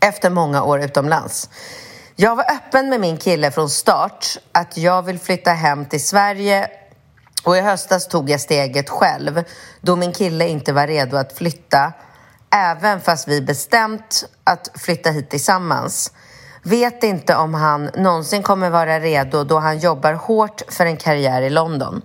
[0.00, 1.50] efter många år utomlands.
[2.16, 6.70] Jag var öppen med min kille från start att jag vill flytta hem till Sverige
[7.44, 9.44] och i höstas tog jag steget själv
[9.80, 11.92] då min kille inte var redo att flytta
[12.50, 16.12] även fast vi bestämt att flytta hit tillsammans.
[16.62, 21.42] Vet inte om han någonsin kommer vara redo då han jobbar hårt för en karriär
[21.42, 22.02] i London.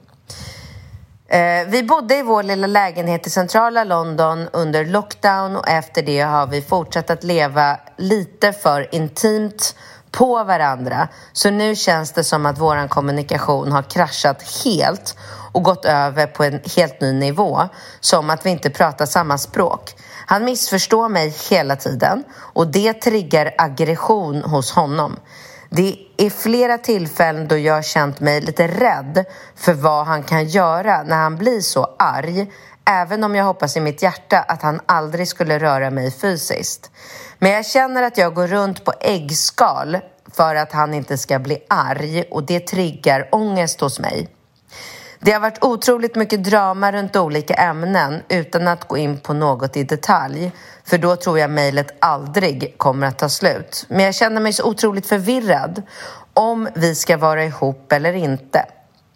[1.27, 6.21] Eh, vi bodde i vår lilla lägenhet i centrala London under lockdown och efter det
[6.21, 9.75] har vi fortsatt att leva lite för intimt
[10.11, 11.07] på varandra.
[11.33, 15.17] Så nu känns det som att vår kommunikation har kraschat helt
[15.51, 17.61] och gått över på en helt ny nivå.
[17.99, 19.95] Som att vi inte pratar samma språk.
[20.25, 25.19] Han missförstår mig hela tiden och det triggar aggression hos honom.
[25.69, 31.03] Det är flera tillfällen då jag känt mig lite rädd för vad han kan göra
[31.03, 32.47] när han blir så arg
[32.85, 36.91] även om jag hoppas i mitt hjärta att han aldrig skulle röra mig fysiskt.
[37.39, 39.97] Men jag känner att jag går runt på äggskal
[40.31, 44.34] för att han inte ska bli arg och det triggar ångest hos mig.
[45.25, 49.77] Det har varit otroligt mycket drama runt olika ämnen utan att gå in på något
[49.77, 50.51] i detalj
[50.83, 53.85] för då tror jag mejlet aldrig kommer att ta slut.
[53.89, 55.81] Men jag känner mig så otroligt förvirrad
[56.33, 58.65] om vi ska vara ihop eller inte.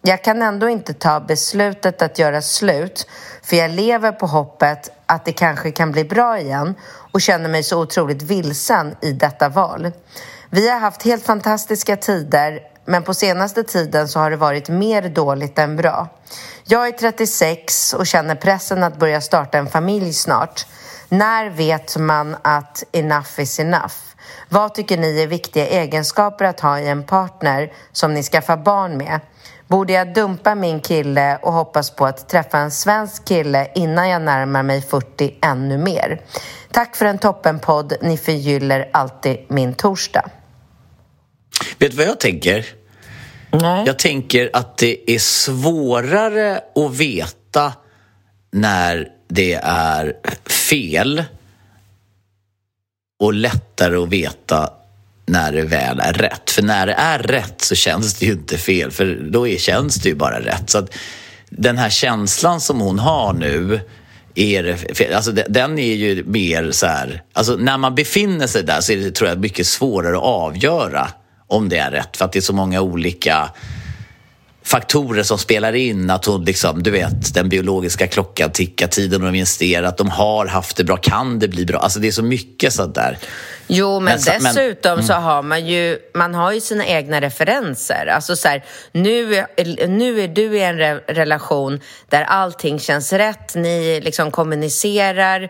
[0.02, 3.06] Jag kan ändå inte ta beslutet att göra slut
[3.42, 6.74] för jag lever på hoppet att det kanske kan bli bra igen
[7.12, 9.90] och känner mig så otroligt vilsen i detta val.
[10.50, 15.08] Vi har haft helt fantastiska tider men på senaste tiden så har det varit mer
[15.08, 16.08] dåligt än bra.
[16.64, 20.66] Jag är 36 och känner pressen att börja starta en familj snart.
[21.08, 23.94] När vet man att enough is enough?
[24.48, 28.96] Vad tycker ni är viktiga egenskaper att ha i en partner som ni skaffar barn
[28.96, 29.20] med?
[29.68, 34.22] Borde jag dumpa min kille och hoppas på att träffa en svensk kille innan jag
[34.22, 36.20] närmar mig 40 ännu mer?
[36.70, 37.92] Tack för en toppenpodd.
[38.02, 40.30] Ni förgyller alltid min torsdag.
[41.78, 42.79] Vet du vad jag tänker?
[43.52, 43.82] Nej.
[43.86, 47.72] Jag tänker att det är svårare att veta
[48.52, 50.16] när det är
[50.70, 51.24] fel
[53.20, 54.70] och lättare att veta
[55.26, 56.50] när det väl är rätt.
[56.50, 59.94] För när det är rätt så känns det ju inte fel, för då är, känns
[59.94, 60.70] det ju bara rätt.
[60.70, 60.94] Så att
[61.50, 63.80] den här känslan som hon har nu,
[64.34, 64.76] är
[65.14, 67.22] alltså den är ju mer så här...
[67.32, 71.08] Alltså när man befinner sig där så är det tror jag, mycket svårare att avgöra
[71.50, 72.16] om det är rätt.
[72.16, 73.50] För att det är så många olika
[74.62, 76.10] faktorer som spelar in.
[76.10, 80.76] Att hon liksom, du vet, den biologiska klockan tickar, tiden de investerat, de har haft
[80.76, 81.78] det bra, kan det bli bra?
[81.78, 83.18] Alltså det är så mycket sånt där.
[83.66, 85.24] Jo, men, men dessutom men, så mm.
[85.24, 88.06] har man ju, man har ju sina egna referenser.
[88.06, 89.44] Alltså så här, nu,
[89.88, 95.42] nu är du i en re relation där allting känns rätt, ni liksom kommunicerar.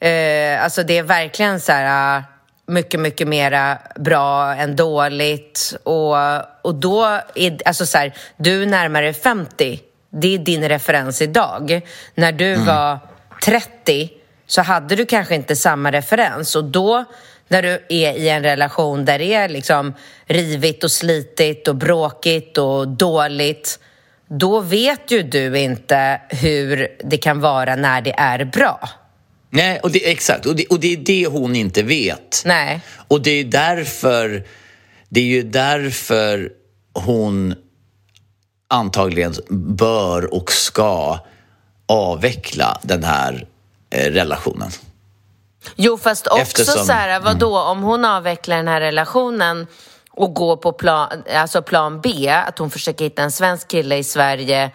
[0.00, 2.22] Eh, alltså det är verkligen så här
[2.66, 5.76] mycket, mycket mera bra än dåligt.
[5.82, 6.16] Och,
[6.62, 9.80] och då är alltså så här, du är närmare 50.
[10.10, 11.80] Det är din referens idag.
[12.14, 12.66] När du mm.
[12.66, 12.98] var
[13.44, 14.10] 30
[14.46, 16.56] så hade du kanske inte samma referens.
[16.56, 17.04] Och då,
[17.48, 19.94] när du är i en relation där det är liksom
[20.26, 23.78] rivigt och slitigt och bråkigt och dåligt
[24.28, 28.88] då vet ju du inte hur det kan vara när det är bra.
[29.56, 30.46] Nej, och det, exakt.
[30.46, 32.42] Och det, och det är det hon inte vet.
[32.44, 32.80] Nej.
[33.08, 34.44] Och det är därför,
[35.08, 36.50] det är ju därför
[36.92, 37.54] hon
[38.68, 41.18] antagligen bör och ska
[41.86, 43.46] avveckla den här
[43.90, 44.70] eh, relationen.
[45.76, 47.68] Jo, fast också Eftersom, så här, vadå, mm.
[47.68, 49.66] om hon avvecklar den här relationen
[50.10, 54.04] och går på plan, alltså plan B, att hon försöker hitta en svensk kille i
[54.04, 54.70] Sverige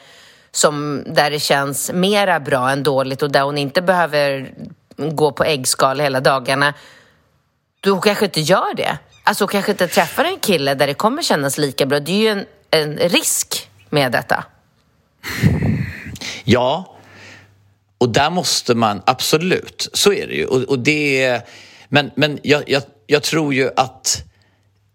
[0.51, 4.53] som, där det känns mera bra än dåligt och där hon inte behöver
[4.97, 6.73] gå på äggskal hela dagarna,
[7.79, 8.97] då kanske inte gör det.
[9.23, 11.99] Alltså hon kanske inte träffar en kille där det kommer kännas lika bra.
[11.99, 14.43] Det är ju en, en risk med detta.
[16.43, 16.97] Ja,
[17.97, 20.45] och där måste man, absolut, så är det ju.
[20.45, 21.41] Och, och det,
[21.89, 24.23] men men jag, jag, jag tror ju att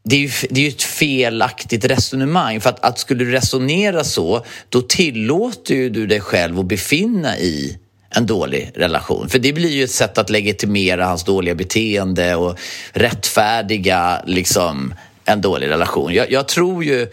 [0.08, 2.60] det är ju det är ett felaktigt resonemang.
[2.60, 7.38] För att, att skulle du resonera så, då tillåter ju du dig själv att befinna
[7.38, 7.78] i
[8.10, 9.28] en dålig relation.
[9.28, 12.58] För det blir ju ett sätt att legitimera hans dåliga beteende och
[12.92, 16.14] rättfärdiga liksom, en dålig relation.
[16.14, 17.06] Jag, jag tror ju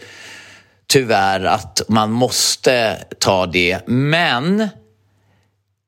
[0.86, 4.68] tyvärr att man måste ta det, men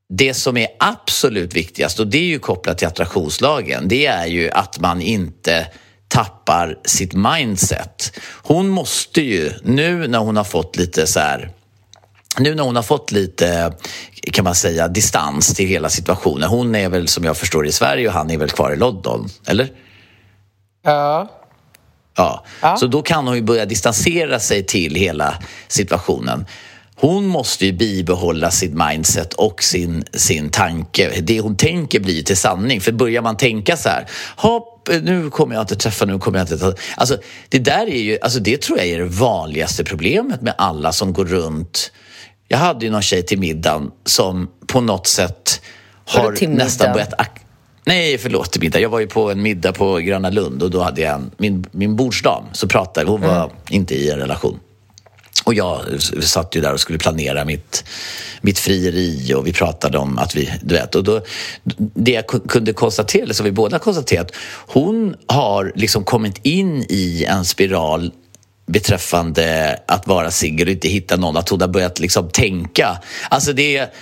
[0.08, 4.50] det som är absolut viktigast, och det är ju kopplat till attraktionslagen, det är ju
[4.50, 5.66] att man inte
[6.16, 8.18] tappar sitt mindset.
[8.42, 11.50] Hon måste ju, nu när hon har fått lite så här
[12.38, 13.72] nu när hon har fått lite,
[14.32, 16.48] kan man säga, distans till hela situationen.
[16.48, 19.28] Hon är väl som jag förstår i Sverige och han är väl kvar i London,
[19.46, 19.68] eller?
[20.84, 21.28] Ja.
[22.16, 22.44] Ja.
[22.62, 22.76] ja.
[22.76, 25.34] Så då kan hon ju börja distansera sig till hela
[25.68, 26.46] situationen.
[26.94, 31.20] Hon måste ju bibehålla sitt mindset och sin, sin tanke.
[31.20, 32.80] Det hon tänker blir till sanning.
[32.80, 36.44] För börjar man tänka så här, hopp, nu kommer jag inte träffa, nu kommer jag
[36.44, 36.76] inte träffa.
[36.96, 37.18] Alltså,
[37.48, 41.12] det där är ju, alltså det tror jag är det vanligaste problemet med alla som
[41.12, 41.92] går runt.
[42.48, 45.60] Jag hade ju någon tjej till middagen som på något sätt
[46.04, 47.14] har nästan börjat
[47.84, 48.80] Nej, förlåt till middag.
[48.80, 51.66] Jag var ju på en middag på Gröna Lund och då hade jag en, min,
[51.70, 53.56] min bordsdam så pratade hon var mm.
[53.70, 54.60] inte i en relation.
[55.46, 57.84] Och jag satt ju där och skulle planera mitt,
[58.40, 61.20] mitt frieri och vi pratade om att vi, du vet, och då,
[61.94, 64.32] det jag kunde konstatera, eller som vi båda konstaterat,
[64.66, 68.12] hon har liksom kommit in i en spiral
[68.66, 72.98] beträffande att vara singel och inte hitta någon, att hon har börjat liksom tänka.
[73.30, 73.94] Alltså det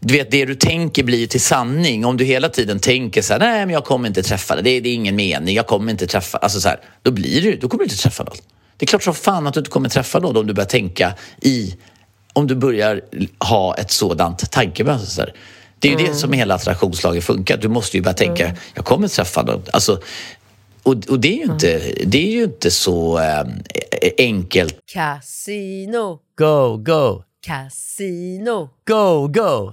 [0.00, 2.04] du vet, det du tänker blir till sanning.
[2.04, 4.70] Om du hela tiden tänker så här, nej men jag kommer inte träffa det, det
[4.70, 7.56] är, det är ingen mening, jag kommer inte träffa, alltså så här, då blir du,
[7.56, 8.36] då kommer du inte träffa någon.
[8.76, 11.14] Det är klart som fan att du inte kommer träffa någon om du börjar tänka
[11.42, 11.74] i,
[12.32, 13.00] om du börjar
[13.38, 15.34] ha ett sådant tankemönster.
[15.78, 16.12] Det är ju mm.
[16.12, 17.56] det som hela attraktionslagen funkar.
[17.56, 18.56] Du måste ju börja tänka, mm.
[18.74, 19.62] jag kommer träffa någon.
[19.72, 20.00] Alltså,
[20.82, 22.10] och, och det, är ju inte, mm.
[22.10, 23.44] det är ju inte så äh,
[24.18, 24.78] enkelt.
[24.92, 26.18] Casino.
[26.38, 27.22] Go, go.
[27.46, 28.68] Casino.
[28.88, 29.72] Go, go.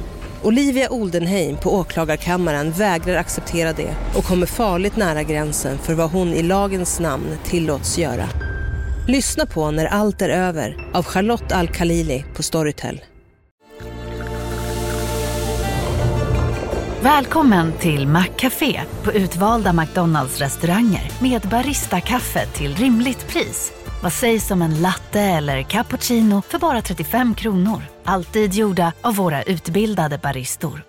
[0.43, 6.27] Olivia Oldenheim på åklagarkammaren vägrar acceptera det och kommer farligt nära gränsen för vad hon
[6.27, 8.29] i lagens namn tillåts göra.
[9.07, 13.01] Lyssna på När allt är över av Charlotte Al-Khalili på Storytel.
[17.01, 23.71] Välkommen till Maccafé på utvalda McDonalds restauranger med Baristakaffe till rimligt pris.
[24.03, 27.90] Vad sägs om en latte eller cappuccino för bara 35 kronor?
[28.03, 30.83] Alltid gjorda av våra utbildade baristor.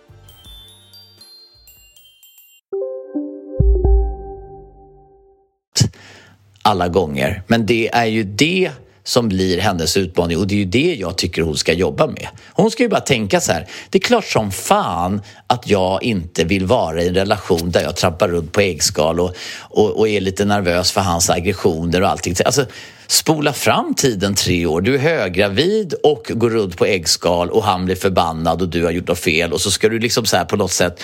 [6.64, 8.70] Alla gånger, men det är ju det
[9.04, 12.28] som blir hennes utmaning och det är ju det jag tycker hon ska jobba med.
[12.52, 16.44] Hon ska ju bara tänka så här, det är klart som fan att jag inte
[16.44, 20.20] vill vara i en relation där jag trampar runt på äggskal och, och, och är
[20.20, 22.34] lite nervös för hans aggressioner och allting.
[22.44, 22.66] Alltså,
[23.06, 24.80] spola fram tiden tre år.
[24.80, 28.90] Du är höggravid och går runt på äggskal och han blir förbannad och du har
[28.90, 31.02] gjort något fel och så ska du liksom så här på något sätt,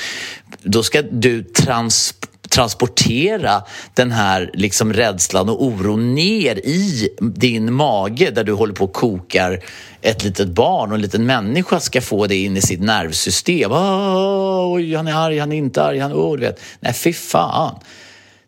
[0.62, 2.14] då ska du trans
[2.50, 3.62] transportera
[3.94, 8.92] den här liksom rädslan och oron ner i din mage där du håller på och
[8.92, 9.61] kokar
[10.02, 13.72] ett litet barn och en liten människa ska få det in i sitt nervsystem.
[13.72, 16.61] Oh, oj, han är arg, han är inte arg, han, oh, du vet.
[16.80, 17.74] Nej, fy fan.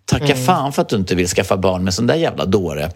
[0.05, 0.47] Tacka mm.
[0.47, 2.91] fan för att du inte vill skaffa barn med sån där jävla dåre.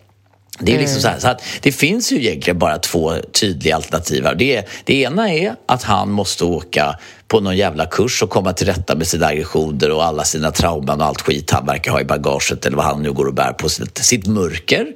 [0.59, 4.29] Det, är liksom så, här, så att det finns ju egentligen bara två tydliga alternativ.
[4.37, 6.99] Det, det ena är att han måste åka
[7.29, 11.01] på någon jävla kurs och komma till rätta med sina aggressioner och alla sina trauman
[11.01, 13.53] och allt skit han verkar ha i bagaget eller vad han nu går och bär
[13.53, 14.87] på, sitt, sitt mörker.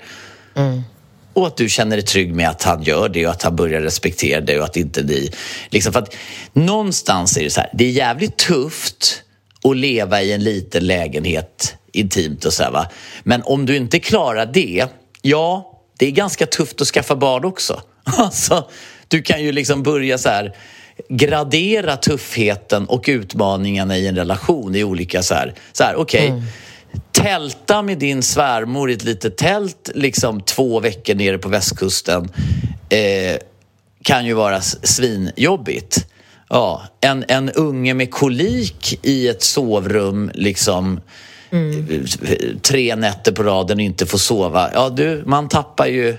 [0.56, 0.82] Mm.
[1.32, 3.80] Och att du känner dig trygg med att han gör det och att han börjar
[3.80, 5.32] respektera dig och att inte ni...
[5.70, 6.14] Liksom för att
[6.52, 9.22] någonstans är det så här, det är jävligt tufft
[9.64, 12.86] att leva i en liten lägenhet intimt och så här, va.
[13.22, 14.86] Men om du inte klarar det
[15.22, 17.82] Ja, det är ganska tufft att skaffa barn också.
[18.04, 18.68] Alltså,
[19.08, 20.56] du kan ju liksom börja så här
[21.08, 26.28] gradera tuffheten och utmaningarna i en relation i olika så här, så här okej, okay,
[26.28, 26.42] mm.
[27.12, 32.28] tälta med din svärmor i ett litet tält liksom två veckor nere på västkusten
[32.88, 33.36] eh,
[34.02, 36.06] kan ju vara svinjobbigt.
[36.48, 41.00] Ja, en, en unge med kolik i ett sovrum liksom
[41.50, 42.06] mm.
[42.62, 44.70] tre nätter på raden och inte får sova.
[44.74, 46.16] Ja, du, man tappar ju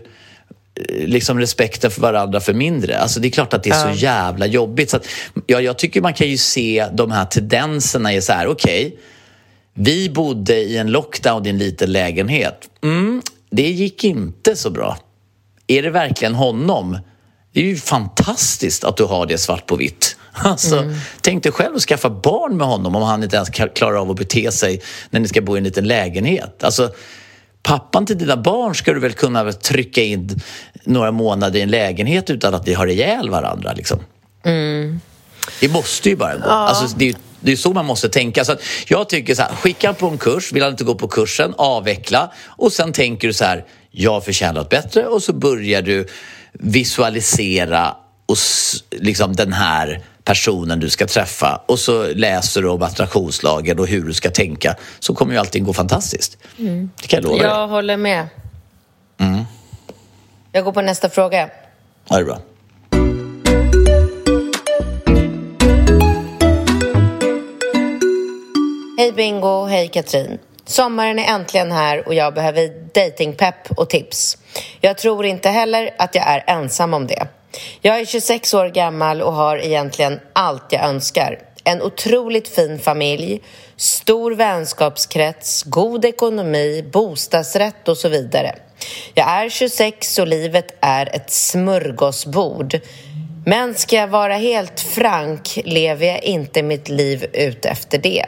[0.90, 2.98] liksom respekten för varandra för mindre.
[2.98, 4.90] Alltså det är klart att det är så jävla jobbigt.
[4.90, 5.08] Så att,
[5.48, 8.98] ja, jag tycker man kan ju se de här tendenserna i så här, okej, okay,
[9.74, 12.70] vi bodde i en lockdown i en liten lägenhet.
[12.84, 14.98] Mm, det gick inte så bra.
[15.68, 16.98] Är det verkligen honom?
[17.54, 20.18] Det är ju fantastiskt att du har det svart på vitt.
[20.44, 20.96] Alltså, mm.
[21.22, 24.18] Tänk dig själv att skaffa barn med honom om han inte ens klarar av att
[24.18, 26.64] bete sig när ni ska bo i en liten lägenhet.
[26.64, 26.90] Alltså,
[27.64, 30.40] pappan till dina barn ska du väl kunna trycka in
[30.84, 33.74] några månader i en lägenhet utan att ni har ihjäl varandra.
[33.74, 34.00] Liksom.
[34.44, 35.02] Mm.
[35.60, 36.42] Det måste ju bara gå.
[36.46, 36.52] Ja.
[36.52, 38.46] Alltså, det, är, det är så man måste tänka.
[38.46, 38.56] Så
[38.88, 42.32] jag tycker så här, skicka på en kurs, vill han inte gå på kursen, avveckla
[42.46, 46.08] och sen tänker du så här, jag förtjänar något bättre och så börjar du
[46.54, 48.38] visualisera och
[48.92, 54.04] liksom den här personen du ska träffa och så läser du om attraktionslagen och hur
[54.04, 56.38] du ska tänka så kommer ju allting gå fantastiskt.
[56.60, 56.92] Mm.
[57.02, 58.28] Det kan jag lova Jag håller med.
[59.18, 59.44] Mm.
[60.52, 61.50] Jag går på nästa fråga.
[62.10, 62.40] Ja, det är bra.
[68.98, 70.38] Hej Bingo, hej Katrin.
[70.66, 74.38] Sommaren är äntligen här och jag behöver datingpepp och tips.
[74.82, 77.28] Jag tror inte heller att jag är ensam om det.
[77.82, 81.40] Jag är 26 år gammal och har egentligen allt jag önskar.
[81.64, 83.42] En otroligt fin familj,
[83.76, 88.56] stor vänskapskrets, god ekonomi, bostadsrätt och så vidare.
[89.14, 92.80] Jag är 26 och livet är ett smörgåsbord.
[93.46, 98.26] Men ska jag vara helt frank lever jag inte mitt liv ut efter det.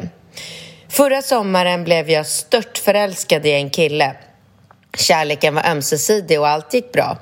[0.89, 4.15] Förra sommaren blev jag stört förälskad i en kille
[4.97, 7.17] Kärleken var ömsesidig och allt gick bra.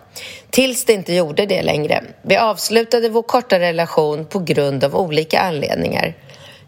[0.50, 2.04] Tills det inte gjorde det längre.
[2.22, 6.16] Vi avslutade vår korta relation på grund av olika anledningar.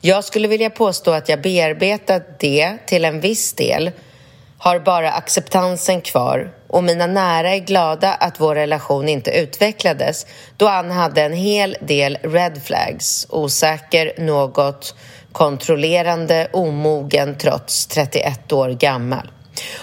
[0.01, 3.91] Jag skulle vilja påstå att jag bearbetat det till en viss del,
[4.57, 10.25] har bara acceptansen kvar och mina nära är glada att vår relation inte utvecklades
[10.57, 14.95] då han hade en hel del red flags, osäker, något
[15.31, 19.31] kontrollerande, omogen trots 31 år gammal.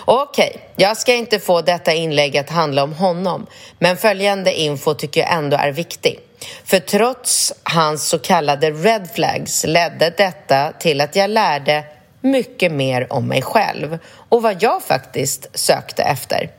[0.05, 3.47] Okej, okay, jag ska inte få detta inlägg att handla om honom,
[3.79, 6.19] men följande info tycker jag ändå är viktig.
[6.65, 11.85] För trots hans så kallade red flags ledde detta till att jag lärde
[12.21, 13.99] mycket mer om mig själv
[14.29, 16.51] och vad jag faktiskt sökte efter.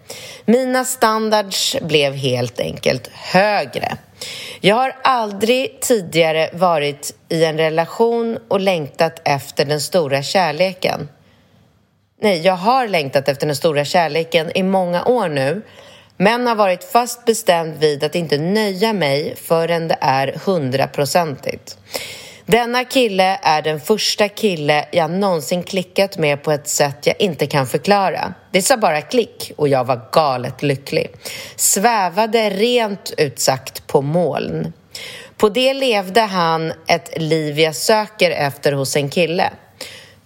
[0.45, 3.97] Mina standards blev helt enkelt högre.
[4.61, 11.09] Jag har aldrig tidigare varit i en relation och längtat efter den stora kärleken.
[12.21, 15.61] Nej, jag har längtat efter den stora kärleken i många år nu
[16.17, 21.77] men har varit fast bestämd vid att inte nöja mig förrän det är hundraprocentigt.
[22.45, 27.47] Denna kille är den första kille jag någonsin klickat med på ett sätt jag inte
[27.47, 28.33] kan förklara.
[28.51, 31.09] Det sa bara klick och jag var galet lycklig.
[31.55, 34.73] Svävade rent ut sagt på moln.
[35.37, 39.49] På det levde han ett liv jag söker efter hos en kille.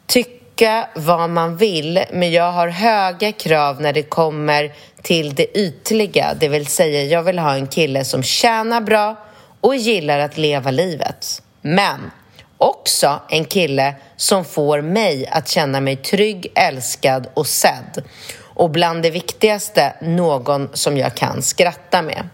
[0.08, 5.58] Tyck tycka vad man vill, men jag har höga krav när det kommer till det
[5.58, 6.34] ytliga.
[6.40, 9.16] Det vill säga, jag vill ha en kille som tjänar bra
[9.62, 11.42] och gillar att leva livet.
[11.62, 12.12] Men
[12.58, 18.04] också en kille som får mig att känna mig trygg, älskad och sedd.
[18.56, 22.30] Och bland det viktigaste, någon som jag kan skratta med.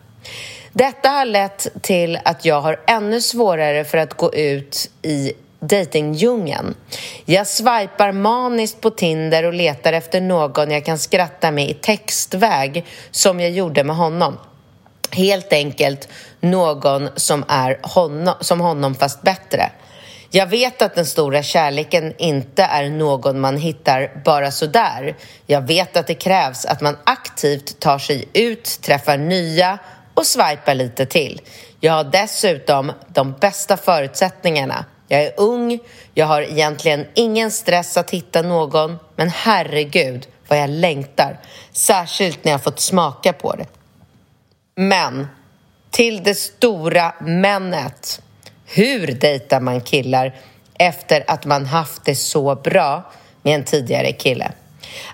[0.73, 6.75] Detta har lett till att jag har ännu svårare för att gå ut i dejtingdjungeln.
[7.25, 12.85] Jag swipar maniskt på Tinder och letar efter någon jag kan skratta med i textväg
[13.11, 14.37] som jag gjorde med honom.
[15.11, 16.07] Helt enkelt
[16.39, 19.71] någon som är honom, som honom fast bättre.
[20.31, 25.15] Jag vet att den stora kärleken inte är någon man hittar bara sådär.
[25.45, 29.77] Jag vet att det krävs att man aktivt tar sig ut, träffar nya
[30.13, 31.41] och swipar lite till.
[31.79, 35.79] Jag har dessutom de bästa förutsättningarna jag är ung,
[36.13, 41.39] jag har egentligen ingen stress att hitta någon, men herregud vad jag längtar,
[41.71, 43.65] särskilt när jag fått smaka på det.
[44.75, 45.27] Men,
[45.91, 48.21] till det stora männet.
[48.65, 50.35] Hur dejtar man killar
[50.73, 54.51] efter att man haft det så bra med en tidigare kille?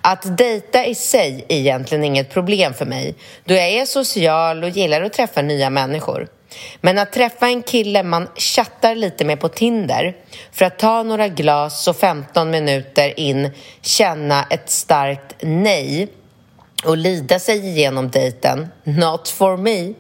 [0.01, 3.15] Att dejta i sig är egentligen inget problem för mig
[3.45, 6.27] då jag är social och gillar att träffa nya människor.
[6.81, 10.15] Men att träffa en kille man chattar lite med på Tinder
[10.51, 13.51] för att ta några glas och 15 minuter in
[13.81, 16.07] känna ett starkt nej
[16.85, 19.93] och lida sig igenom dejten, not for me.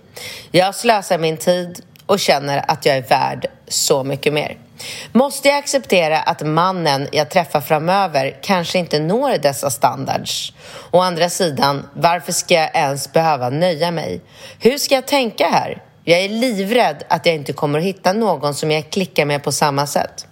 [0.51, 4.57] Jag slösar min tid och känner att jag är värd så mycket mer.
[5.11, 10.53] Måste jag acceptera att mannen jag träffar framöver kanske inte når dessa standards?
[10.91, 14.21] Å andra sidan, varför ska jag ens behöva nöja mig?
[14.59, 15.81] Hur ska jag tänka här?
[16.07, 19.51] Jag är livrädd att jag inte kommer att hitta någon som jag klickar med på
[19.51, 20.27] samma sätt.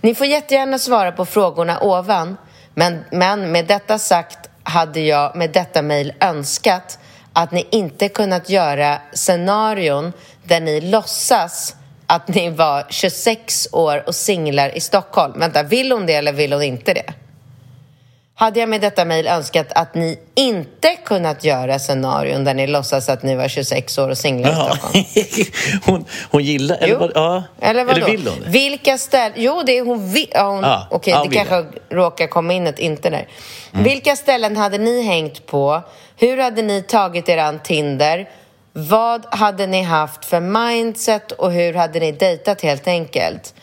[0.00, 2.36] Ni får jättegärna svara på frågorna ovan,
[2.74, 6.98] men, men med detta sagt hade jag med detta mejl önskat
[7.32, 10.12] att ni inte kunnat göra scenarion
[10.42, 15.40] där ni låtsas att ni var 26 år och singlar i Stockholm.
[15.40, 17.12] Vänta, vill hon det eller vill hon inte det?
[18.38, 23.08] Hade jag med detta mejl önskat att ni inte kunnat göra scenarion där ni låtsas
[23.08, 25.04] att ni var 26 år och singlar i Stockholm?
[25.86, 26.76] hon, hon gillar...
[26.76, 27.42] Eller, vad, ja.
[27.60, 27.96] eller, vadå?
[27.96, 28.50] eller vill hon det?
[28.50, 29.32] Vilka ställen...
[29.36, 30.28] Jo, det är hon vill...
[30.30, 30.62] Ja, hon...
[30.62, 33.28] Ja, Okej, ja, det kanske råkar komma in ett inte där.
[33.72, 35.82] Vilka ställen hade ni hängt på?
[36.16, 38.28] Hur hade ni tagit er an Tinder?
[38.72, 43.54] Vad hade ni haft för mindset och hur hade ni dejtat helt enkelt?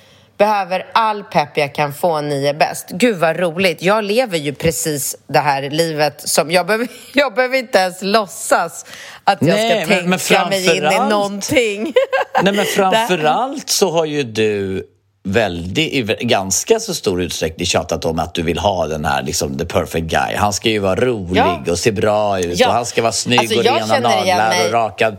[0.48, 2.86] Behöver all pepp jag kan få, ni är bäst.
[2.90, 3.82] Gud vad roligt.
[3.82, 6.52] Jag lever ju precis det här livet som...
[6.52, 8.86] Jag behöver, jag behöver inte ens låtsas
[9.24, 11.94] att jag Nej, ska men- tänka men mig in i framförallt- någonting.
[12.44, 14.84] Nej, men framförallt så har ju du
[15.26, 19.58] väldigt, i ganska så stor utsträckning tjatat om att du vill ha den här, liksom,
[19.58, 20.36] the perfect guy.
[20.36, 21.64] Han ska ju vara rolig Ja.
[21.72, 22.68] och se bra ut Ja.
[22.68, 25.18] och han ska vara snygg Alltså, och rena naglar och rakad.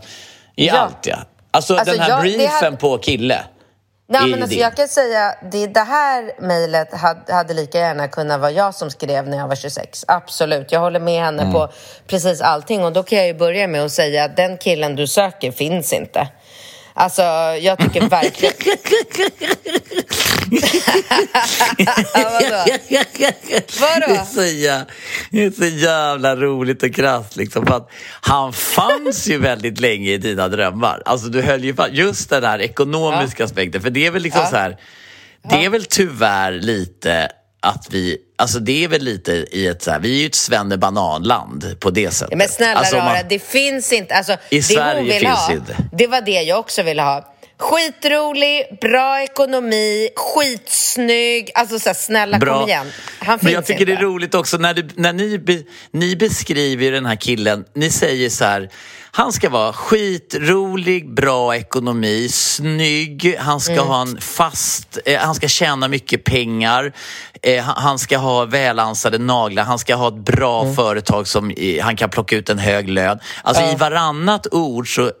[0.55, 0.73] I Ja.
[0.77, 1.17] allt, ja.
[1.51, 3.39] Alltså, Alltså, den här jag- briefen hade- på kille.
[4.07, 8.39] Är men alltså, jag kan säga det, det här mejlet hade, hade lika gärna kunnat
[8.39, 10.05] vara jag som skrev när jag var 26.
[10.07, 11.69] Absolut, jag håller med henne på
[12.07, 12.83] precis allting.
[12.83, 15.93] Och då kan jag ju börja med att säga att den killen du söker finns
[15.93, 16.27] inte.
[16.97, 17.21] Alltså,
[17.61, 18.53] jag tycker verkligen...
[23.79, 23.79] Vadå?
[23.79, 24.07] Vadå?
[24.07, 24.85] Det är, så jä-
[25.31, 27.35] det är så jävla roligt och krasst.
[27.35, 27.89] Liksom, för att
[28.21, 31.01] han fanns ju väldigt länge i dina drömmar.
[31.05, 33.81] Alltså, du höll ju fast, just den här ekonomiska aspekten.
[33.81, 34.49] För det är väl liksom Ja.
[34.49, 34.77] så här,
[35.49, 37.29] det är väl tyvärr lite
[37.65, 40.35] att vi, alltså det är väl lite i ett så här, vi är ju ett
[40.35, 42.37] svennebananland på det sättet.
[42.37, 44.15] Men snälla alltså, man- rara, det finns inte...
[44.15, 45.75] Alltså, I det Sverige hon vill finns ha, inte.
[45.91, 47.34] Det var det jag också ville ha.
[47.59, 51.51] Skitrolig, bra ekonomi, skitsnygg.
[51.55, 52.87] Alltså så här, snälla kom igen.
[53.19, 54.01] Han Men jag finns tycker inte.
[54.01, 57.65] det är roligt också när, du, när ni, be, ni beskriver den här killen.
[57.75, 58.69] Ni säger så här,
[59.11, 63.87] han ska vara skitrolig, bra ekonomi, snygg, han ska Mm.
[63.87, 66.93] ha en fast, eh, han ska tjäna mycket pengar,
[67.41, 70.75] eh, han, han ska ha välansade naglar, han ska ha ett bra Mm.
[70.75, 73.19] företag som eh, han kan plocka ut en hög lön.
[73.43, 75.11] Alltså i varannat ord så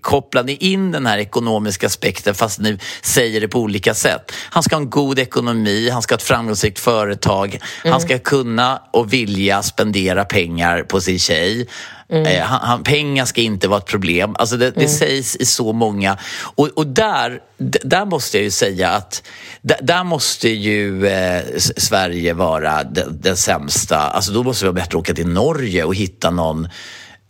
[0.00, 4.32] kopplar ni in den här ekonomiska aspekten fast ni säger det på olika sätt.
[4.50, 8.82] Han ska ha en god ekonomi, han ska ha ett framgångsrikt företag, han ska kunna
[8.90, 11.68] och vilja spendera pengar på sin tjej.
[12.12, 14.36] Eh, han, han, pengar ska inte vara ett problem.
[14.38, 16.18] Alltså det, det sägs i så många...
[16.42, 17.40] Och, och där,
[17.82, 19.22] där måste jag ju säga att
[19.62, 21.42] d- där måste ju eh,
[21.76, 23.98] Sverige vara den, den sämsta.
[23.98, 26.68] Alltså då måste vi vara bättre att åka till Norge och hitta någon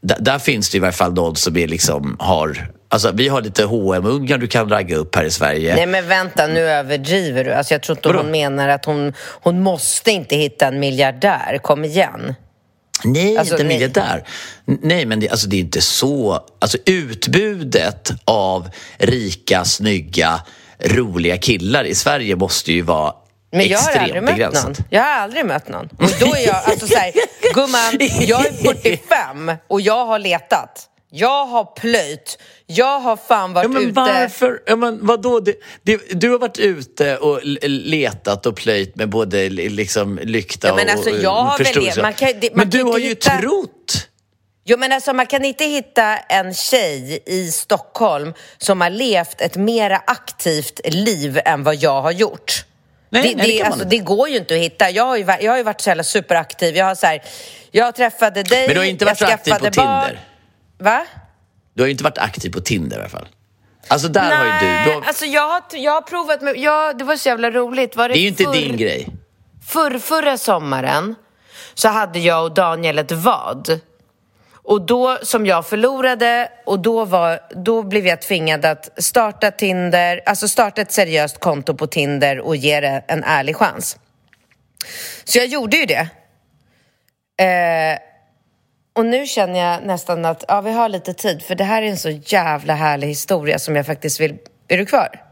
[0.03, 2.71] där, finns det i varje fall de som är liksom har...
[2.89, 5.75] Alltså vi har lite hm ungar du kan ragga upp här i Sverige.
[5.75, 7.53] Nej men vänta, nu överdriver du.
[7.53, 8.21] Alltså, jag tror inte Vadå?
[8.21, 11.59] hon menar att hon, hon måste inte hitta en miljardär.
[11.63, 12.35] Kom igen.
[13.05, 13.75] Nej, Alltså, inte nej.
[13.75, 14.25] miljardär.
[14.65, 16.41] Nej, men det, alltså, det är inte så...
[16.59, 20.41] Alltså utbudet av rika, snygga,
[20.85, 23.13] roliga killar i Sverige måste ju vara
[23.53, 24.75] Men jag har aldrig mött någon.
[24.91, 25.87] Jag har aldrig mött någon.
[25.87, 27.13] Och då är jag, alltså så här,
[27.55, 30.89] gumman, jag är 45 och jag har letat.
[31.15, 32.39] Jag har plöjt.
[32.67, 33.93] Jag har fan varit Ja, men ute.
[33.93, 34.59] varför?
[34.67, 35.41] Ja, men vadå?
[35.41, 40.75] Det, det, du har varit ute och letat och plöjt med både liksom, lykta Ja,
[40.75, 41.95] men alltså, och jag har väl förståelse.
[41.97, 42.03] det.
[42.03, 44.09] Man kan- det- man Men kan du har ju hitta- trott...
[44.65, 49.57] Jo men alltså man kan inte hitta en tjej i Stockholm som har levt ett
[49.57, 52.65] mera aktivt liv än vad jag har gjort.
[53.13, 54.91] Nej, det, nej, det alltså, det går ju inte att hitta.
[54.91, 56.77] Jag har ju, jag har ju varit så jävla superaktiv.
[56.77, 57.23] Jag har så här,
[57.71, 59.71] jag träffade dig, Men du har inte varit jag så aktiv på barn.
[59.73, 60.21] Tinder.
[60.79, 61.07] Va?
[61.75, 63.29] Du har ju inte varit aktiv på Tinder i alla fall.
[63.89, 64.91] Alltså där har ju du...
[64.91, 67.97] du har, alltså jag har, jag har provat med, ja, det var så jävla roligt.
[67.97, 69.09] Var det, det är ju inte din grej.
[69.67, 71.15] Förr, förra sommaren
[71.75, 73.81] så hade jag och Daniel ett vad.
[74.65, 80.21] Och då, som jag förlorade, och då, var, då blev jag tvingad att starta Tinder,
[80.27, 83.99] alltså starta ett seriöst konto på Tinder och ge det en ärlig chans.
[85.25, 86.09] Så jag gjorde ju det.
[87.45, 87.99] Eh,
[88.95, 91.87] och nu känner jag nästan att ja, vi har lite tid, för det här är
[91.87, 94.39] en så jävla härlig historia som jag faktiskt vill...
[94.69, 95.32] Är du kvar?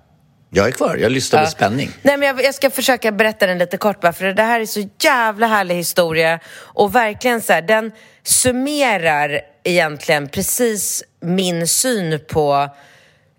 [0.53, 1.51] Jag är kvar, jag lyssnar med Ja.
[1.51, 1.91] spänning.
[2.03, 4.67] Nej, men jag, jag ska försöka berätta den lite kort bara, för det här är
[4.67, 7.93] så jävla härlig historia och verkligen så här, den
[8.23, 12.69] summerar egentligen precis min syn på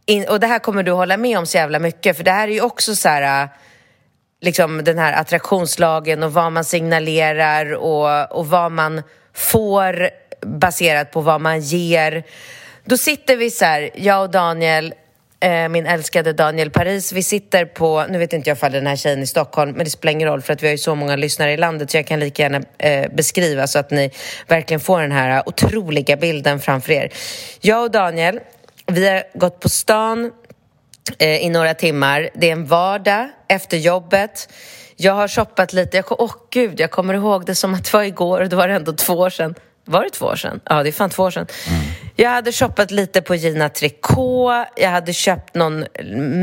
[0.06, 2.48] in, och det här kommer du hålla med om så jävla mycket, för det här
[2.48, 3.50] är ju också så här
[4.42, 9.04] liksom den här attraktionslagen och vad man signalerar och, och vad man
[9.34, 10.10] får
[10.46, 12.24] baserat på vad man ger.
[12.86, 14.94] Då sitter vi så här, jag och Daniel,
[15.42, 18.96] eh, min älskade Daniel Paris, vi sitter på, nu vet inte jag ifall den här
[18.96, 21.16] tjejen i Stockholm, men det spelar ingen roll för att vi har ju så många
[21.16, 24.12] lyssnare i landet så jag kan lika gärna eh, beskriva så att ni
[24.48, 27.14] verkligen får den här otroliga bilden framför er.
[27.62, 28.40] Jag och Daniel,
[28.86, 30.32] vi har gått på stan
[31.18, 32.30] eh, i några timmar.
[32.34, 34.50] Det är en vardag efter jobbet.
[34.96, 36.04] Jag har shoppat lite.
[36.10, 38.70] Åh åh gud, jag kommer ihåg det som att det var igår och det var
[38.70, 39.56] ändå två år sedan.
[39.86, 40.60] Var det två år sedan?
[40.66, 41.48] Ja, det är fan två år sedan.
[42.16, 44.68] Jag hade shoppat lite på Gina Tricot.
[44.76, 45.86] Jag hade köpt någon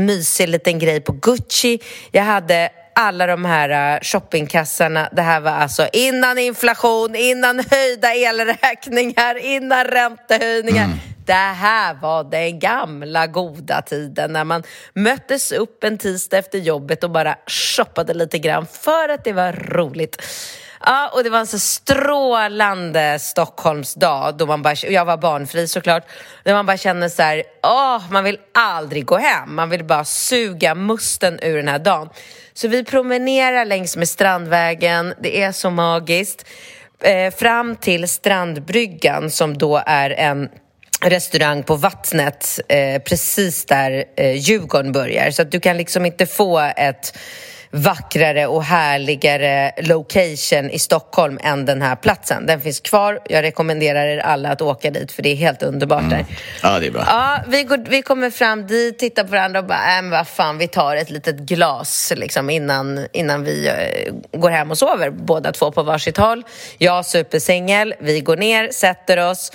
[0.05, 1.79] mysig liten grej på Gucci.
[2.11, 5.09] Jag hade alla de här uh, shoppingkassarna.
[5.11, 10.89] Det här var alltså innan inflation, innan höjda elräkningar, innan räntehöjningar.
[11.25, 14.63] Det här var den gamla goda tiden när man
[14.93, 19.53] möttes upp en tisdag efter jobbet och bara shoppade lite grann för att det var
[19.53, 20.21] roligt.
[20.85, 26.03] Ja, och det var en så strålande Stockholmsdag då man bara, jag var barnfri såklart,
[26.43, 30.05] där man bara känner så här, åh, man vill aldrig gå hem, man vill bara
[30.05, 32.09] suga musten ur den här dagen.
[32.53, 36.45] Så vi promenerar längs med Strandvägen, det är så magiskt,
[37.03, 40.49] eh, fram till Strandbryggan som då är en
[41.01, 45.31] restaurang på Vattnet eh, precis där eh, Djurgården börjar.
[45.31, 47.17] Så att du kan liksom inte få ett
[47.71, 52.45] vackrare och härligare location i Stockholm än den här platsen.
[52.45, 53.19] Den finns kvar.
[53.29, 56.25] Jag rekommenderar er alla att åka dit för det är helt underbart där.
[56.63, 57.03] Ja, det är bra.
[57.07, 60.27] Ja, vi, går, vi kommer fram dit, tittar på varandra och bara, äh, men vad
[60.27, 65.09] fan, vi tar ett litet glas liksom, innan, innan vi eh, går hem och sover,
[65.09, 66.43] båda två på varsitt håll.
[66.77, 69.51] Jag supersingel, vi går ner, sätter oss,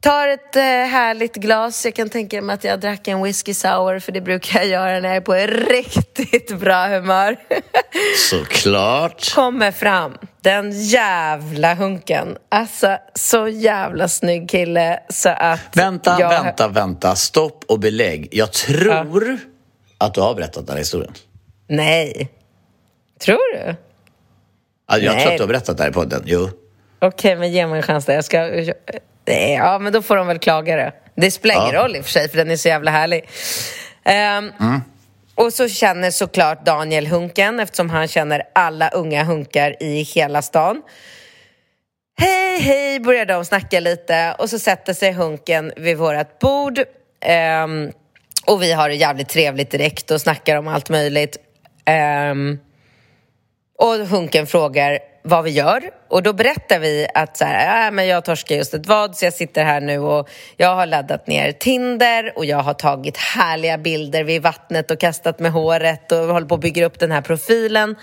[0.00, 1.84] tar ett eh, härligt glas.
[1.84, 5.00] Jag kan tänka mig att jag drack en whisky sour, för det brukar jag göra
[5.00, 5.32] när jag är på
[5.72, 7.36] riktigt bra humör.
[8.30, 9.34] Såklart.
[9.34, 12.36] Kommer fram, den jävla hunken.
[12.48, 15.76] Alltså, så jävla snygg kille så att...
[15.76, 16.28] Vänta, jag...
[16.28, 17.14] vänta, vänta.
[17.16, 18.28] Stopp och belägg.
[18.32, 19.38] Jag tror
[19.98, 21.12] att du har berättat den här historien.
[21.68, 22.28] Nej.
[23.20, 23.74] Tror du?
[24.88, 25.22] Ja, Jag Nej.
[25.22, 26.22] tror att du har berättat det här i podden.
[26.26, 26.48] Jo.
[27.00, 28.14] Okej, men ge mig en chans där.
[28.14, 28.40] Jag ska...
[29.26, 30.92] Nej, Ja, men då får de väl klaga det.
[31.14, 31.82] Det spelar ingen Ja.
[31.82, 33.28] roll i och för sig, för den är så jävla härlig.
[34.04, 34.52] Ehm,
[35.34, 40.82] Och så känner såklart Daniel hunken, eftersom han känner alla unga hunkar i hela stan.
[42.20, 46.78] Hej, hej, börjar de snacka lite och så sätter sig hunken vid vårt bord.
[47.20, 47.92] Ehm,
[48.46, 51.36] och vi har det jävligt trevligt direkt och snackar om allt möjligt.
[51.84, 52.58] Ehm,
[53.78, 54.98] och Hunken frågar
[55.28, 58.74] vad vi gör och då berättar vi att så här, äh, men jag torskar just
[58.74, 62.58] ett vad så jag sitter här nu och jag har laddat ner Tinder och jag
[62.58, 66.86] har tagit härliga bilder vid vattnet och kastat med håret och håller på att bygga
[66.86, 67.96] upp den här profilen.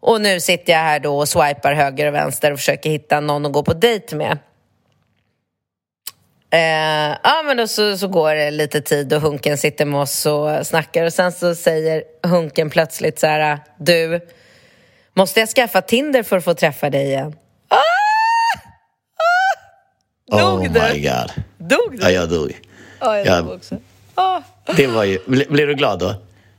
[0.00, 3.46] Och nu sitter jag här då och swipar höger och vänster och försöker hitta någon
[3.46, 4.38] att gå på dejt med.
[6.52, 10.26] Eh, ja, men då så, så går det lite tid och Hunken sitter med oss
[10.26, 14.20] och snackar och sen så säger Hunken plötsligt så här, du,
[15.16, 17.34] måste jag skaffa Tinder för att få träffa dig igen?
[20.30, 20.80] Dog oh du?
[20.80, 21.32] my god.
[21.58, 21.98] Dog du?
[22.02, 22.60] Ja, jag dog.
[23.00, 23.40] Ja, jag Ja.
[23.40, 23.76] dog också.
[24.14, 24.40] Ah.
[24.76, 25.18] Det var ju...
[25.18, 26.14] Ble- Blev du glad då?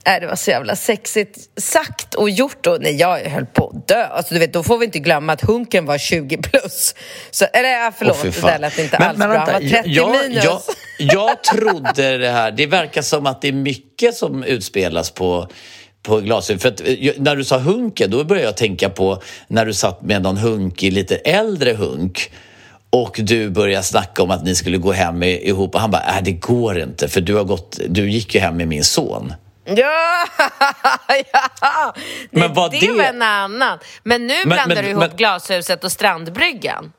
[0.06, 2.68] Nej, det var så jävla sexigt sagt och gjort.
[2.68, 4.06] Och, nej, jag höll på att dö.
[4.06, 6.95] Alltså, du vet, då får vi inte glömma att Hunken var 20 plus.
[7.32, 9.28] Så, eller förlåt, Åh, fy det där lät inte alls bra.
[9.28, 10.43] Han var 30 jag, minus.
[10.43, 10.62] Jag,
[10.99, 12.52] jag trodde det här...
[12.52, 15.47] Det verkar som att det är mycket som utspelas på
[16.04, 16.60] på glasögon.
[16.60, 20.02] För att, eh, när du sa hunken, då började jag tänka på när du satt
[20.02, 22.32] med någon hunkig, lite äldre hunk
[22.89, 26.24] och du började snacka om att ni skulle gå hem ihop och han bara, äh,
[26.24, 29.34] det går inte för du, har gått, du gick ju hem med min son.
[29.66, 29.76] Ja!
[31.62, 31.93] ja.
[32.32, 33.80] Det, Men var det det- var en annan.
[34.04, 36.91] Men nu Men- blandar men- du ihop men- glashuset och strandbryggan.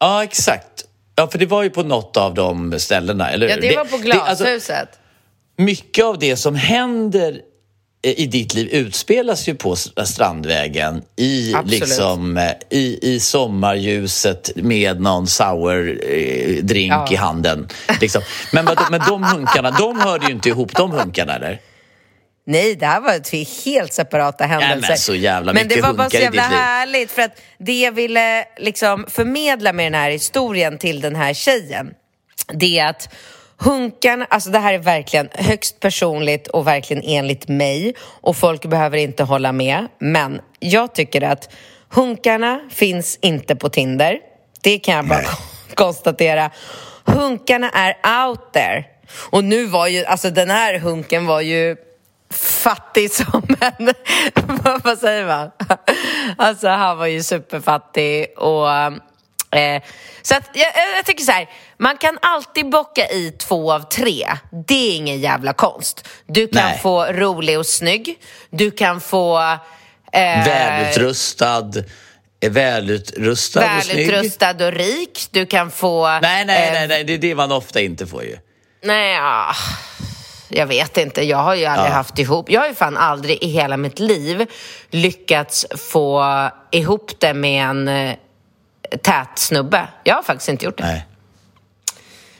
[0.00, 0.84] Ja, exakt.
[1.14, 3.60] Ja, för det var ju på något av de ställena, eller Ja, hur?
[3.62, 4.88] det var på alltså, glashuset.
[5.56, 7.40] mycket av det som händer
[8.10, 11.80] i ditt liv utspelas ju på Strandvägen i, Absolut.
[11.80, 17.08] liksom, eh, i, i sommarljuset med någon sour eh, drink Ja.
[17.10, 17.68] i handen.
[18.00, 18.22] Liksom.
[18.52, 21.60] Men, men de hunkarna, de hörde ju inte ihop, de hunkarna eller?
[22.46, 24.88] Nej, det här var två helt separata händelser.
[24.88, 28.44] men så jävla Men det var bara så jävla härligt för att det jag ville
[28.58, 31.90] liksom förmedla med den här historien till den här tjejen,
[32.52, 33.14] det är att
[33.58, 38.98] hunkarna, alltså det här är verkligen högst personligt och verkligen enligt mig och folk behöver
[38.98, 41.54] inte hålla med, men jag tycker att
[41.88, 44.18] hunkarna finns inte på Tinder.
[44.62, 45.28] Det kan jag bara Nej.
[45.74, 46.50] konstatera.
[47.04, 48.84] Hunkarna är out there.
[49.30, 51.76] Och nu var ju, alltså den här hunken var ju
[52.30, 53.94] fattig som en...
[54.84, 55.50] vad säger man?
[56.38, 58.68] Alltså han var ju superfattig och...
[59.50, 59.82] Eh,
[60.22, 64.26] så att jag, jag tycker så här, man kan alltid bocka i två av tre.
[64.66, 66.08] Det är ingen jävla konst.
[66.26, 66.78] Du kan Nej.
[66.82, 68.18] få rolig och snygg.
[68.50, 69.38] Du kan få...
[70.12, 71.72] Eh, Välutrustad,
[72.46, 74.06] välutrustad och snygg.
[74.10, 75.26] välutrustad och rik.
[75.30, 76.08] Du kan få...
[76.22, 78.36] Nej, nej, eh, nej, nej, det är det man ofta inte får ju.
[78.82, 79.54] Nej, ja.
[80.48, 81.22] jag vet inte.
[81.22, 81.94] Jag har ju aldrig Ja.
[81.94, 82.50] haft ihop...
[82.50, 84.46] Jag har ju fan aldrig i hela mitt liv
[84.90, 86.24] lyckats få
[86.70, 88.14] ihop det med en eh,
[88.98, 89.88] tät snubbe.
[90.04, 90.84] Jag har faktiskt inte gjort det.
[90.84, 91.06] Nej.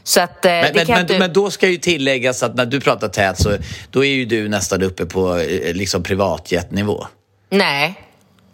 [0.02, 1.18] Så att eh, Men, det men, men, du...
[1.18, 3.56] men då ska ju tilläggas att när du pratar tät så
[3.90, 7.06] då är ju du nästan uppe på eh, liksom privatjetnivå.
[7.50, 7.94] Nej.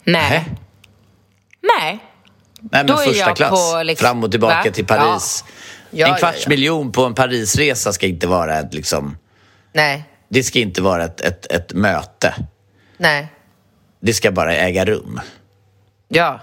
[0.04, 0.30] Nej.
[0.30, 0.44] Nej.
[1.80, 1.98] Nej.
[2.60, 4.70] Nej, Då men är första jag klass, på liksom- fram och tillbaka Va?
[4.70, 5.44] till Paris.
[5.46, 5.52] Ja.
[5.94, 6.48] Ja, en kvarts ja.
[6.48, 9.16] miljon på en Parisresa ska inte vara ett, liksom,
[9.72, 10.04] Nej.
[10.28, 12.34] det ska inte vara ett, ett, ett möte.
[12.96, 13.26] Nej.
[14.00, 15.20] Det ska bara äga rum.
[16.08, 16.40] Ja.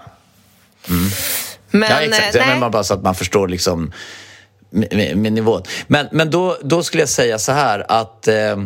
[1.70, 2.34] Men, ja, exakt.
[2.34, 2.60] eh, Ja, nej.
[2.60, 3.92] men bara så att man förstår liksom
[4.70, 5.62] med, med, med nivån.
[5.86, 8.28] Men, men då, då skulle jag säga så här att...
[8.28, 8.56] Eh,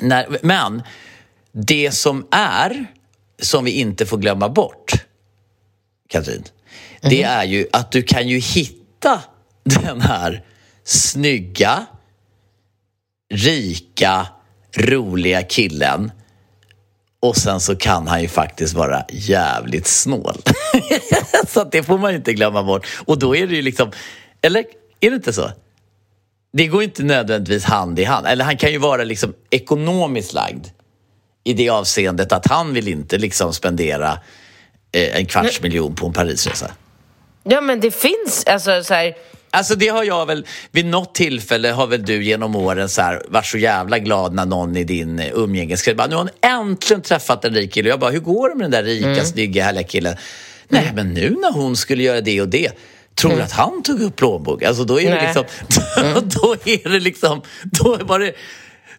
[0.00, 0.82] när, men
[1.52, 2.86] det som är,
[3.42, 4.92] som vi inte får glömma bort,
[6.08, 6.44] Katrin,
[7.00, 9.22] det är ju att du kan ju hitta
[9.64, 10.44] den här
[10.84, 11.86] snygga,
[13.34, 14.26] rika,
[14.76, 16.12] roliga killen
[17.20, 20.36] och sen så kan han ju faktiskt vara jävligt snål.
[21.48, 22.86] så att det får man ju inte glömma bort.
[23.06, 23.90] Och då är det ju liksom,
[24.42, 24.64] eller
[25.00, 25.50] är det inte så?
[26.52, 28.26] Det går inte nödvändigtvis hand i hand.
[28.26, 30.66] Eller han kan ju vara liksom ekonomiskt lagd
[31.44, 34.18] i det avseendet att han vill inte liksom spendera
[34.92, 36.70] eh, en kvarts miljon på en Parisresa.
[37.44, 39.14] Ja, men det finns alltså så här...
[39.54, 43.22] Alltså det har jag väl, vid något tillfälle har väl du genom åren så här,
[43.28, 47.02] varit så jävla glad när någon i din eh, umgängeskrets bara, nu har hon äntligen
[47.02, 47.88] träffat en rik kille.
[47.88, 49.24] Och jag bara, hur går det med den där rika, Mm.
[49.24, 50.16] snygga, härliga killen?
[50.68, 52.72] Nej, men nu när hon skulle göra det och det,
[53.14, 54.62] tror du att han tog upp plånbok?
[54.62, 55.34] Alltså då är det Mm.
[55.34, 55.44] Nej.
[55.96, 56.14] Mm.
[56.14, 58.32] liksom, då är det liksom, då var det,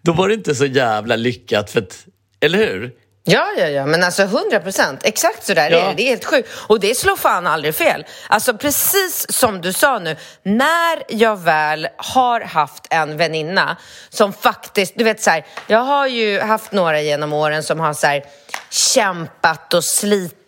[0.02, 2.06] då var det inte så jävla lyckat för att,
[2.42, 2.92] eller hur?
[3.26, 5.00] Ja, ja, ja, men alltså 100 procent.
[5.04, 5.78] Exakt så där Ja.
[5.78, 5.94] är det.
[5.98, 6.50] Det är helt sjukt.
[6.68, 8.06] Och det slår fan aldrig fel.
[8.28, 13.78] Alltså precis som du sa nu, när jag väl har haft en väninna
[14.10, 17.94] som faktiskt, du vet så här, jag har ju haft några genom åren som har
[17.94, 18.24] så här
[18.70, 20.40] kämpat och slitit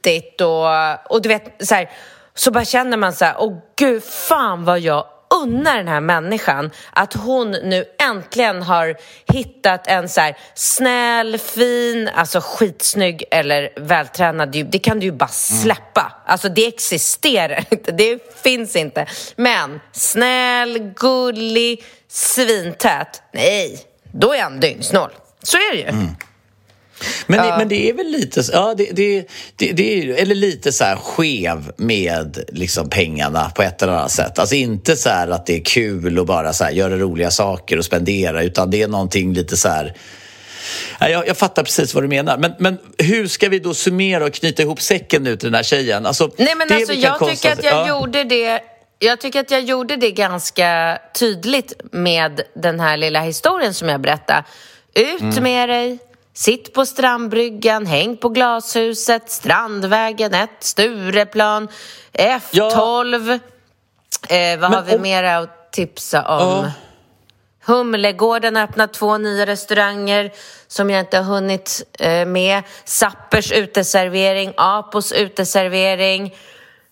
[0.41, 1.89] och, och du vet så här,
[2.35, 5.05] så bara känner man så här, åh gud, fan vad jag
[5.43, 8.95] unnar den här människan att hon nu äntligen har
[9.33, 14.51] hittat en så här snäll, fin, alltså skitsnygg eller vältränad.
[14.51, 16.11] Det- Det kan du ju bara släppa.
[16.25, 19.05] Alltså det existerar inte, det finns inte.
[19.35, 23.21] Men snäll, gullig, svintät.
[23.33, 23.79] Nej,
[24.11, 25.09] då är han dyngsnål.
[25.43, 26.07] Så är det ju.
[27.27, 30.71] Men, det, men det är väl lite, ja, det, det, det, det är, eller lite
[30.71, 34.39] så här skev med liksom pengarna på ett eller annat sätt.
[34.39, 37.77] Alltså inte så här att det är kul att bara så här göra roliga saker
[37.77, 39.93] och spendera utan det är någonting lite så här
[40.99, 42.37] Ja, Jag, jag fattar precis vad du menar.
[42.37, 45.63] Men, men hur ska vi då summera och knyta ihop säcken nu till den här
[45.63, 46.05] tjejen?
[46.05, 47.89] Alltså, Nej men alltså jag tycker att jag Ja.
[47.89, 48.59] gjorde det
[48.99, 54.01] jag tycker att jag gjorde det ganska tydligt med den här lilla historien som jag
[54.01, 54.43] berättade.
[54.95, 55.43] Ut Mm.
[55.43, 55.97] med dig,
[56.35, 61.67] sitt på strandbryggan, häng på glashuset, Strandvägen 1, Stureplan,
[62.13, 63.39] F12.
[64.29, 66.63] Eh, vad har vi om- mera att tipsa om?
[66.65, 66.71] Ja.
[67.65, 70.31] Humlegården har öppnat två nya restauranger
[70.67, 72.63] som jag inte har hunnit eh, med.
[72.85, 76.25] Sappers uteservering, Apos uteservering.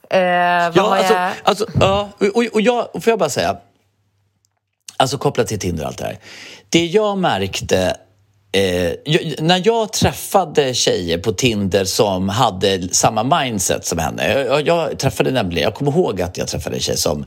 [0.10, 1.32] Eh, vad Ja, har alltså, jag?
[1.44, 3.58] alltså, ja, och, och jag, får jag bara säga,
[4.98, 6.18] alltså kopplat till Tinder och allt det här.
[6.70, 7.98] Det jag märkte
[8.56, 14.34] Eh, jag, när jag träffade tjejer på Tinder som hade samma mindset som henne.
[14.34, 17.26] Jag, jag träffade nämligen, jag kommer ihåg att jag träffade en tjej som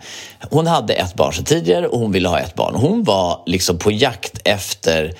[0.50, 2.74] hon hade ett barn sedan tidigare och hon ville ha ett barn.
[2.74, 5.14] Hon var liksom på jakt efter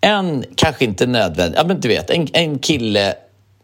[0.00, 3.14] en, kanske inte nödvändig, ja men du vet, en, en kille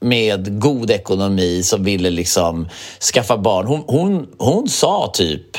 [0.00, 2.68] med god ekonomi som ville liksom
[3.12, 3.66] skaffa barn.
[3.66, 5.56] Hon, hon, hon sa typ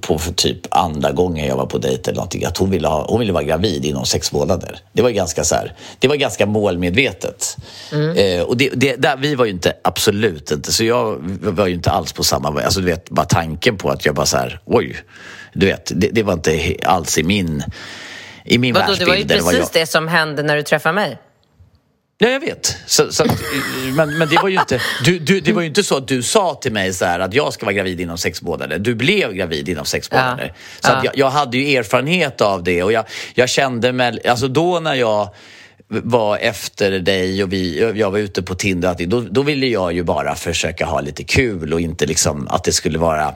[0.00, 3.06] på för typ andra gången jag var på dejt eller någonting att hon ville, ha,
[3.08, 4.78] hon ville vara gravid inom sex månader.
[4.92, 7.56] Det var ganska, så här, det var ganska målmedvetet.
[7.92, 8.16] Mm.
[8.16, 11.74] Eh, och det, det, där, vi var ju inte, absolut inte, så jag var ju
[11.74, 12.62] inte alls på samma...
[12.62, 14.96] Alltså du vet, bara tanken på att jag bara så här, oj,
[15.52, 17.62] du vet, det, det var inte alls i min,
[18.44, 19.28] i min Vadå, världsbild.
[19.28, 21.18] Det var ju precis det, det som hände när du träffade mig.
[22.18, 22.76] Ja, jag vet.
[22.86, 23.24] Så, så
[23.96, 26.22] men, men det var ju inte du, du, det var ju inte så att du
[26.22, 28.78] sa till mig så här, att jag ska vara gravid inom sex månader.
[28.78, 30.52] Du blev gravid inom sex månader.
[30.54, 30.88] Ja.
[30.88, 31.00] Så ja.
[31.04, 33.04] jag, jag, hade ju erfarenhet av det och jag,
[33.34, 34.28] jag kände mig...
[34.28, 35.34] Alltså då när jag
[35.88, 40.02] var efter dig och vi, jag var ute på Tinder, då, då ville jag ju
[40.02, 43.34] bara försöka ha lite kul och inte liksom att det skulle vara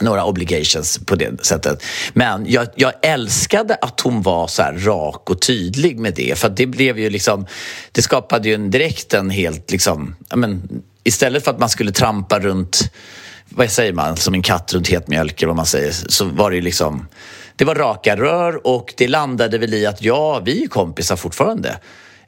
[0.00, 1.82] några obligations på det sättet.
[2.12, 6.38] Men jag, jag älskade att hon var så här rak och tydlig med det.
[6.38, 7.46] För det blev ju liksom,
[7.92, 12.40] det skapade ju en direkt en helt liksom, men, istället för att man skulle trampa
[12.40, 12.92] runt,
[13.48, 16.50] vad säger man, som en katt runt het mjölk eller vad man säger, så var
[16.50, 17.06] det ju liksom,
[17.56, 21.78] det var raka rör och det landade väl i att ja, vi är kompisar fortfarande.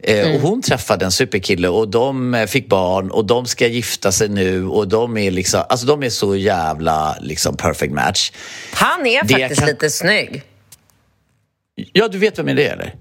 [0.02, 0.36] Eh, mm.
[0.36, 4.28] Och hon träffade en superkille och de eh, fick barn och de ska gifta sig
[4.28, 8.32] nu och de är liksom, alltså de är så jävla liksom perfect match.
[8.72, 9.68] Han är det faktiskt kan...
[9.68, 10.42] lite snygg.
[11.92, 12.94] Ja, du vet vem det är eller?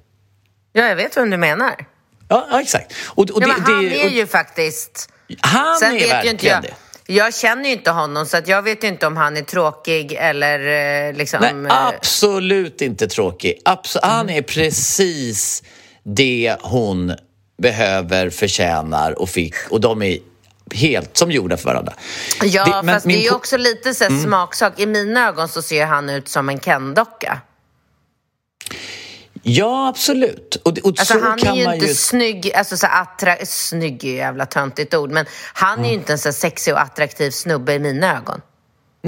[0.73, 1.75] Ja, jag vet vem du menar.
[2.29, 2.93] Ja, ja exakt.
[3.05, 5.09] Och, och ja, det, han det, är ju faktiskt...
[5.39, 6.73] Han Sen är vet verkligen inte jag, det.
[7.13, 10.59] Jag känner ju inte honom, så att jag vet inte om han är tråkig eller
[11.07, 11.39] eh, liksom...
[11.41, 13.61] Nej, absolut inte tråkig.
[13.65, 14.09] Abs mm.
[14.09, 15.63] Han är precis
[16.16, 17.14] det hon
[17.58, 20.18] behöver, förtjänar och fick och de är
[20.74, 21.93] helt som gjorda för varandra.
[22.43, 24.24] Ja, det, fast det är ju också lite så mm.
[24.24, 24.80] smaksak.
[24.80, 27.41] I mina ögon så ser han ut som en Ken-docka.
[29.43, 30.55] Ja, absolut.
[30.55, 31.93] Och, och alltså, han är ju inte ju...
[31.93, 33.36] snygg, alltså så attra...
[33.45, 35.86] snygg är ju jävla töntigt ord, men han mm.
[35.86, 36.01] är ju mm.
[36.01, 38.41] inte en så sexig och attraktiv snubbe i mina ögon.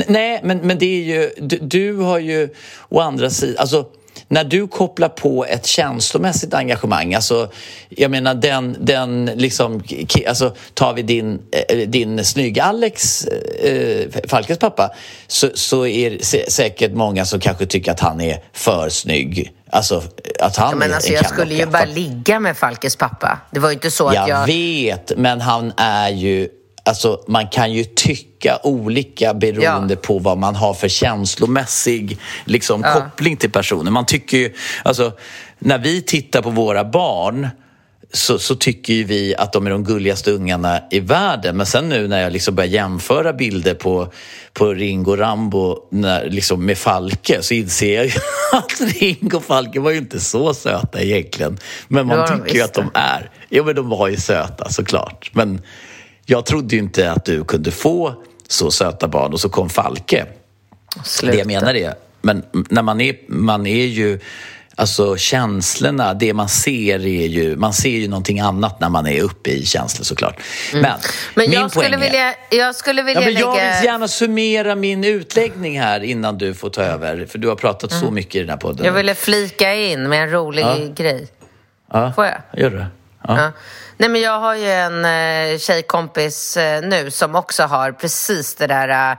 [0.07, 2.49] Nej, men, men det är ju, du, du har ju
[2.89, 3.87] å andra sidan, alltså
[4.29, 7.51] när du kopplar på ett känslomässigt engagemang, alltså
[7.89, 9.83] jag menar den, den liksom,
[10.27, 14.91] alltså tar vi din, eh, din snygga Alex, äh, Falkes pappa,
[15.27, 19.53] så, så är det säkert många som kanske tycker att han är för snygg.
[19.71, 20.03] Alltså
[20.39, 23.39] att han ja, men alltså, Jag skulle ju bara ligga med Falkes pappa.
[23.51, 24.29] Det var ju inte så att jag...
[24.29, 26.49] Jag vet, men han är ju
[26.83, 29.99] Alltså, man kan ju tycka olika beroende ja.
[30.03, 32.93] på vad man har för känslomässig liksom, ja.
[32.93, 33.93] koppling till personen.
[33.93, 34.53] Man tycker ju,
[34.83, 35.11] alltså,
[35.59, 37.47] när vi tittar på våra barn
[38.13, 41.57] så, så, tycker ju vi att de är de gulligaste ungarna i världen.
[41.57, 44.13] Men sen nu när jag liksom börjar jämföra bilder på,
[44.53, 48.11] på Ringo Rambo när, liksom med Falke så inser jag ju
[48.51, 51.57] att Ringo och Falke var ju inte så söta egentligen.
[51.87, 53.29] Men man tycker ju att de är.
[53.49, 55.29] Jo, men de var ju söta såklart.
[55.33, 55.61] Men
[56.29, 58.13] jag trodde ju inte att du kunde få
[58.47, 60.25] så söta barn och så kom Falke.
[61.03, 61.31] Sluta.
[61.31, 64.19] Det jag menar är, men när man är, man är ju
[64.75, 69.21] Alltså känslorna, det man ser är ju, man ser ju någonting annat när man är
[69.21, 70.39] uppe i känslor såklart.
[70.73, 70.81] Mm.
[70.81, 70.99] Men,
[71.35, 73.75] men jag, skulle vilja, jag skulle vilja ja, men Jag lägga...
[73.75, 77.91] vill gärna summera min utläggning här innan du får ta över, för du har pratat
[77.91, 78.03] mm.
[78.03, 78.85] så mycket i den här podden.
[78.85, 80.77] Jag ville flika in med en rolig ja.
[80.95, 81.27] grej.
[81.91, 82.61] Ja, Får jag?
[82.61, 82.87] Gör det.
[83.27, 83.51] Ja.
[83.99, 88.67] Nej, men jag har ju en eh, tjejkompis eh, nu som också har precis det
[88.67, 89.17] där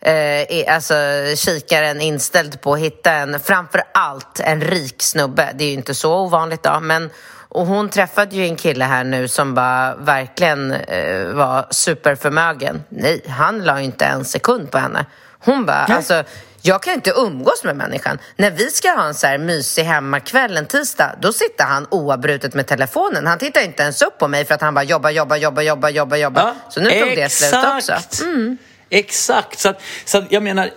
[0.00, 0.94] eh, alltså
[1.36, 5.52] kikaren inställd på att hitta en, framför allt en rik snubbe.
[5.54, 7.10] Det är ju inte så ovanligt då, men
[7.48, 12.82] och hon träffade ju en kille här nu som bara verkligen eh, var superförmögen.
[12.88, 15.06] Nej, han la ju inte en sekund på henne.
[15.38, 15.96] Hon bara, Nej.
[15.96, 16.24] alltså
[16.62, 18.18] jag kan inte umgås med människan.
[18.36, 22.54] När vi ska ha en så här mysig hemmakväll en tisdag, då sitter han oavbrutet
[22.54, 23.26] med telefonen.
[23.26, 25.88] Han tittar inte ens upp på mig för att han bara jobbar, jobbar, jobbar, jobbar,
[25.88, 26.42] jobbar, jobbar.
[26.42, 28.24] Ja, så nu tog det slut också.
[28.24, 28.58] Mm.
[28.90, 29.60] Exakt.
[29.60, 30.70] Så, att, så att jag menar,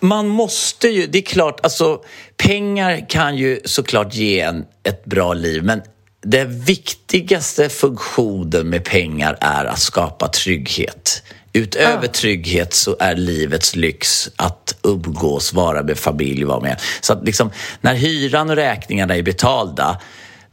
[0.00, 2.02] man måste ju, det är klart, alltså
[2.36, 5.82] pengar kan ju såklart ge en ett bra liv, men
[6.22, 11.22] den viktigaste funktionen med pengar är att skapa trygghet.
[11.56, 16.80] Utöver trygghet så är livets lyx att umgås, vara med familj, vara med.
[17.00, 17.50] Så att liksom,
[17.80, 20.00] när hyran och räkningarna är betalda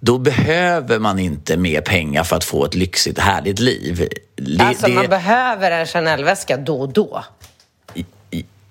[0.03, 4.09] då behöver man inte mer pengar för att få ett lyxigt, härligt liv.
[4.35, 4.93] Det, alltså, det...
[4.93, 7.23] man behöver en Chanel-väska då och då.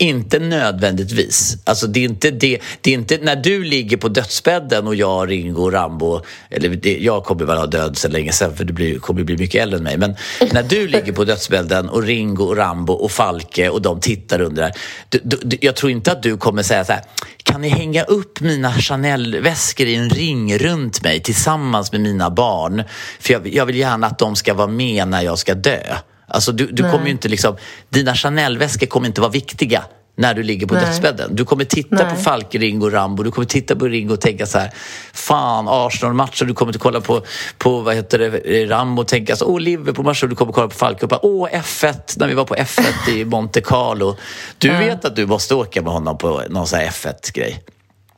[0.03, 1.57] Inte nödvändigtvis.
[1.64, 2.59] Alltså det är inte det.
[2.80, 6.20] Det är inte när du ligger på dödsbädden och jag, Ringo och Rambo,
[6.51, 9.36] eller det, jag kommer väl ha död så länge sen för du blir, kommer bli
[9.36, 9.96] mycket äldre än mig.
[9.96, 10.16] Men
[10.53, 14.62] när du ligger på dödsbädden och Ringo och Rambo och Falke och de tittar under
[14.62, 14.72] där.
[15.09, 17.03] Du, du, jag tror inte att du kommer säga så här,
[17.42, 22.82] kan ni hänga upp mina Chanel-väskor i en ring runt mig tillsammans med mina barn?
[23.20, 25.96] För jag, jag vill gärna att de ska vara med när jag ska dö.
[26.30, 27.56] Alltså du, du kommer inte liksom,
[27.88, 29.84] dina Chanel-väskor kommer inte vara viktiga
[30.20, 30.84] när du ligger på Nej.
[30.84, 31.36] dödsbädden.
[31.36, 32.10] Du kommer titta Nej.
[32.10, 33.22] på Falke, Ringo och Rambo.
[33.22, 34.70] Du kommer titta på Ringo och tänka så här,
[35.12, 36.44] fan Arsenal-matcher.
[36.44, 37.22] Du kommer att kolla på,
[37.58, 40.26] på vad heter det, Rambo och tänka så åh Liverpool-matcher.
[40.26, 43.24] Du kommer kolla på Falke och bara, åh F1, när vi var på F1 i
[43.34, 44.16] Monte Carlo.
[44.58, 47.62] Du vet att du måste åka med honom på någon sån här F1-grej.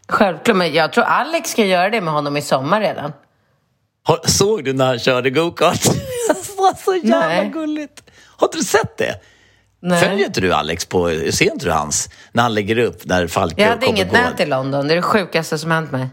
[0.08, 3.12] Självklart, men jag tror Alex ska göra det med honom i sommar redan.
[4.24, 5.80] Såg du när han körde go-kart?
[6.62, 7.48] Var så jävla Nej.
[7.48, 8.02] gulligt.
[8.36, 9.20] Har inte du sett det?
[9.82, 10.00] Nej.
[10.00, 13.62] Följer inte du Alex på, ser inte du hans, när han lägger upp, när Falke
[13.62, 14.16] Jag hade kommer inget på?
[14.16, 16.08] nät i London, det är det sjukaste som hänt mig.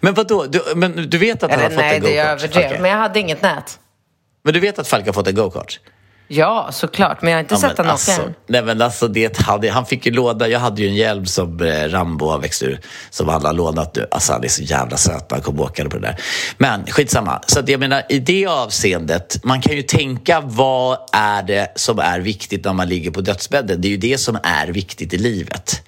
[0.00, 2.24] Men vadå, du, men du vet att han Eller har fått nej, en det är
[2.24, 2.42] go-kart?
[2.42, 2.80] överdrevet, Okej.
[2.82, 3.78] men jag hade inget nät.
[4.44, 5.80] Men du vet att Falke har fått en go-kart?
[6.34, 8.34] Ja, såklart, men jag har inte Ja, sett honom åka alltså, än.
[8.46, 11.60] nej men alltså det hade, han fick ju låna, jag hade ju en hjälm som
[11.60, 12.80] eh, Rambo har växt ur,
[13.10, 14.06] som han har lånat nu.
[14.10, 16.16] Alltså han är så jävla söt han kom åkande på det där.
[16.58, 21.42] Men skitsamma, så att jag menar i det avseendet, man kan ju tänka vad är
[21.42, 23.80] det som är viktigt när man ligger på dödsbädden?
[23.80, 25.82] Det är ju det som är viktigt i livet.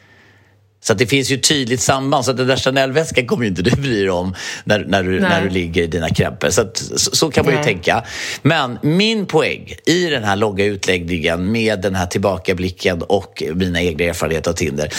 [0.86, 2.24] Så det finns ju tydligt samband.
[2.24, 5.20] Så att den där Chanel-väskan kommer ju inte du bry dig om när, när, du,
[5.20, 5.30] Nej.
[5.30, 6.50] när du ligger i dina krämpor.
[6.50, 7.64] Så, att, så, så kan man ju Nej.
[7.64, 8.04] tänka.
[8.42, 14.04] Men min poäng i den här långa utläggningen med den här tillbakablicken och mina egna
[14.04, 14.92] erfarenheter av Tinder,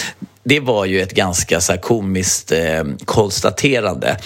[0.44, 4.16] det var ju ett ganska så här komiskt eh, konstaterande.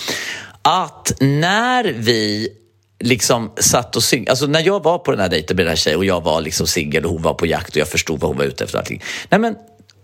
[0.63, 2.49] Att när vi
[3.01, 4.27] liksom satt och syng...
[4.29, 6.41] Alltså när jag var på den här dejten med den här tjejen och jag var
[6.41, 8.79] liksom singel och hon var på jakt och jag förstod vad hon var ute efter.
[8.79, 9.03] Allting.
[9.29, 9.57] Nej, men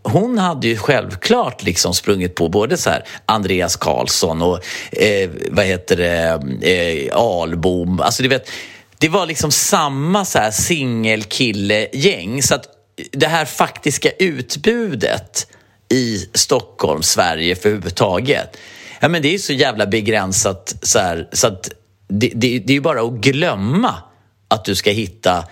[0.07, 4.61] hon hade ju självklart liksom sprungit på både så här Andreas Karlsson och
[4.93, 6.41] eh, vad heter det,
[6.71, 8.01] eh, Albom.
[8.01, 8.51] Alltså du vet,
[8.99, 12.43] det var liksom samma så här singelkille-gäng.
[12.43, 12.69] Så att
[13.13, 15.47] det här faktiska utbudet
[15.89, 18.57] i Stockholm, Sverige för överhuvudtaget.
[19.01, 21.71] Ja, men det är så jävla begränsat så, här, så att
[22.09, 23.95] det, det, det är ju bara att glömma
[24.49, 25.45] att du ska hitta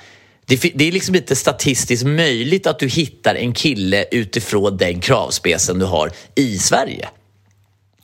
[0.46, 5.78] det, det är liksom inte statistiskt möjligt att du hittar en kille utifrån den kravspecen
[5.78, 7.08] du har i Sverige.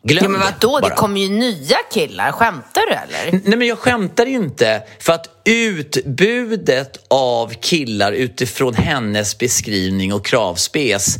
[0.03, 2.33] Glöm Ja, men vadå, det det kommer ju nya killar.
[2.33, 3.41] Skämtar du eller?
[3.45, 4.83] Nej, men jag skämtar inte.
[4.99, 11.19] För att utbudet av killar utifrån hennes beskrivning och kravspes,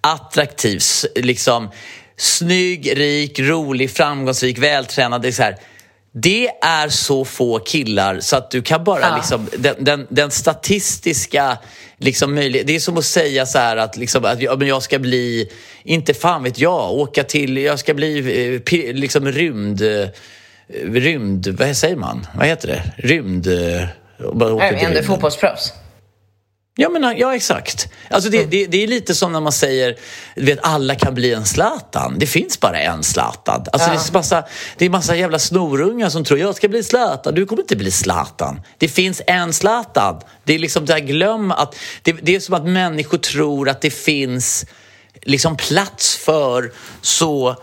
[0.00, 0.80] attraktiv,
[1.14, 1.70] liksom
[2.16, 5.22] snygg, rik, rolig, framgångsrik, vältränad.
[5.22, 5.56] Det är, så här,
[6.12, 9.16] det är så få killar så att du kan bara Ja.
[9.16, 11.58] liksom, den, den, den statistiska
[11.98, 14.82] liksom möjlighet, det är som att säga så här att, liksom, att jag, men jag
[14.82, 15.50] ska bli,
[15.82, 20.08] inte fan vet jag, åka till, jag ska bli eh, liksom rymd eh,
[20.84, 21.46] rymd...
[21.46, 22.26] Vad säger man?
[22.34, 22.82] Vad heter det?
[23.08, 23.46] Rymd...
[23.46, 23.86] eh,
[24.34, 25.04] bara åka till rymden.
[25.04, 25.72] fotbollsproffs.
[26.76, 27.88] Ja, men, ja exakt.
[28.10, 29.96] Alltså det, det, det är lite som när man säger
[30.36, 32.16] vet, alla kan bli en Zlatan.
[32.18, 33.64] Det finns bara en Zlatan.
[33.72, 34.44] Alltså det, är massa,
[34.76, 37.34] det är massa jävla snorungar som tror jag ska bli Zlatan.
[37.34, 38.60] Du kommer inte bli Zlatan.
[38.78, 40.20] Det finns en Zlatan.
[40.44, 41.76] Det är liksom det här, glöm att...
[42.02, 44.66] Det, det är som att människor tror att det finns
[45.22, 47.56] liksom plats för så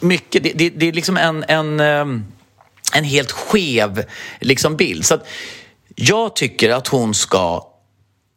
[0.00, 0.42] mycket.
[0.42, 1.44] Det, det, det är liksom en...
[1.48, 2.24] en ehm,
[2.92, 4.04] en helt skev
[4.40, 5.04] liksom, bild.
[5.04, 5.26] Så att
[5.94, 7.69] jag tycker att hon ska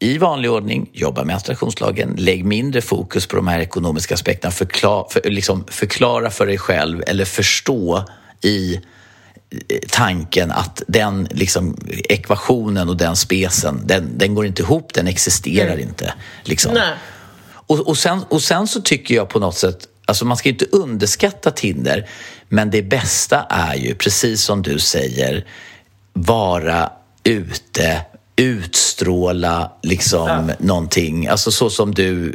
[0.03, 2.15] i vanlig ordning jobba med attraktionslagen.
[2.17, 4.51] Lägg mindre fokus på de här ekonomiska aspekterna.
[4.51, 8.05] Förklara för, liksom, förklara för dig själv eller förstå
[8.41, 8.81] i
[9.89, 11.77] tanken att den liksom,
[12.09, 16.13] ekvationen och den spesen, den, den går inte ihop, den existerar inte.
[16.43, 16.77] Liksom.
[17.51, 20.65] Och, och, sen, och sen så tycker jag på något sätt, alltså man ska inte
[20.65, 22.09] underskatta Tinder,
[22.49, 25.47] men det bästa är ju, precis som du säger,
[26.13, 26.91] vara
[27.23, 28.05] ute,
[28.35, 31.27] utstråla liksom någonting.
[31.27, 32.33] Alltså så som du,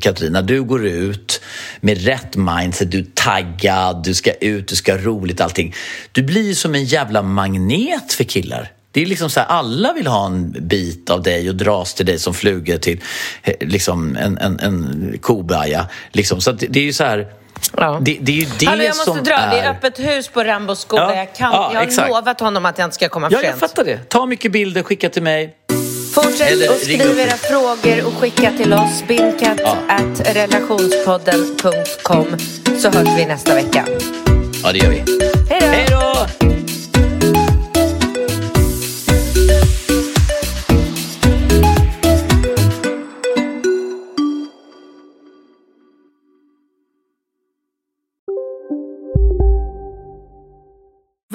[0.00, 1.40] Katarina, du går ut
[1.80, 5.74] med rätt mindset, du är taggad, du ska ut, du ska ha roligt, allting.
[6.12, 8.72] Du blir som en jävla magnet för killar.
[8.92, 12.06] Det är liksom så här, alla vill ha en bit av dig och dras till
[12.06, 13.00] dig som flugor till
[13.42, 15.88] eh, liksom en, en, en kobaja.
[16.12, 16.40] Liksom.
[16.40, 17.39] Så det är ju så här...
[17.76, 17.98] Ja.
[18.02, 19.34] Det, det är ju det Hallå, jag måste som dra.
[19.34, 19.50] är...
[19.50, 21.02] Det är öppet hus på Rambos skola.
[21.02, 22.08] Ja, Jag, kan, ja, jag har exakt.
[22.08, 23.60] lovat honom att jag inte ska komma Ja, för jag sent.
[23.70, 23.98] fattar det.
[24.08, 25.56] Ta mycket bilder, skicka till mig.
[26.14, 29.04] Fortsätt Eller att skriva era frågor och skicka till oss.
[29.08, 32.26] Bindkatt at relationspodden.com
[32.80, 33.86] så hörs vi nästa vecka.
[34.64, 35.04] Ja, det gör vi.
[35.50, 36.26] Hej då!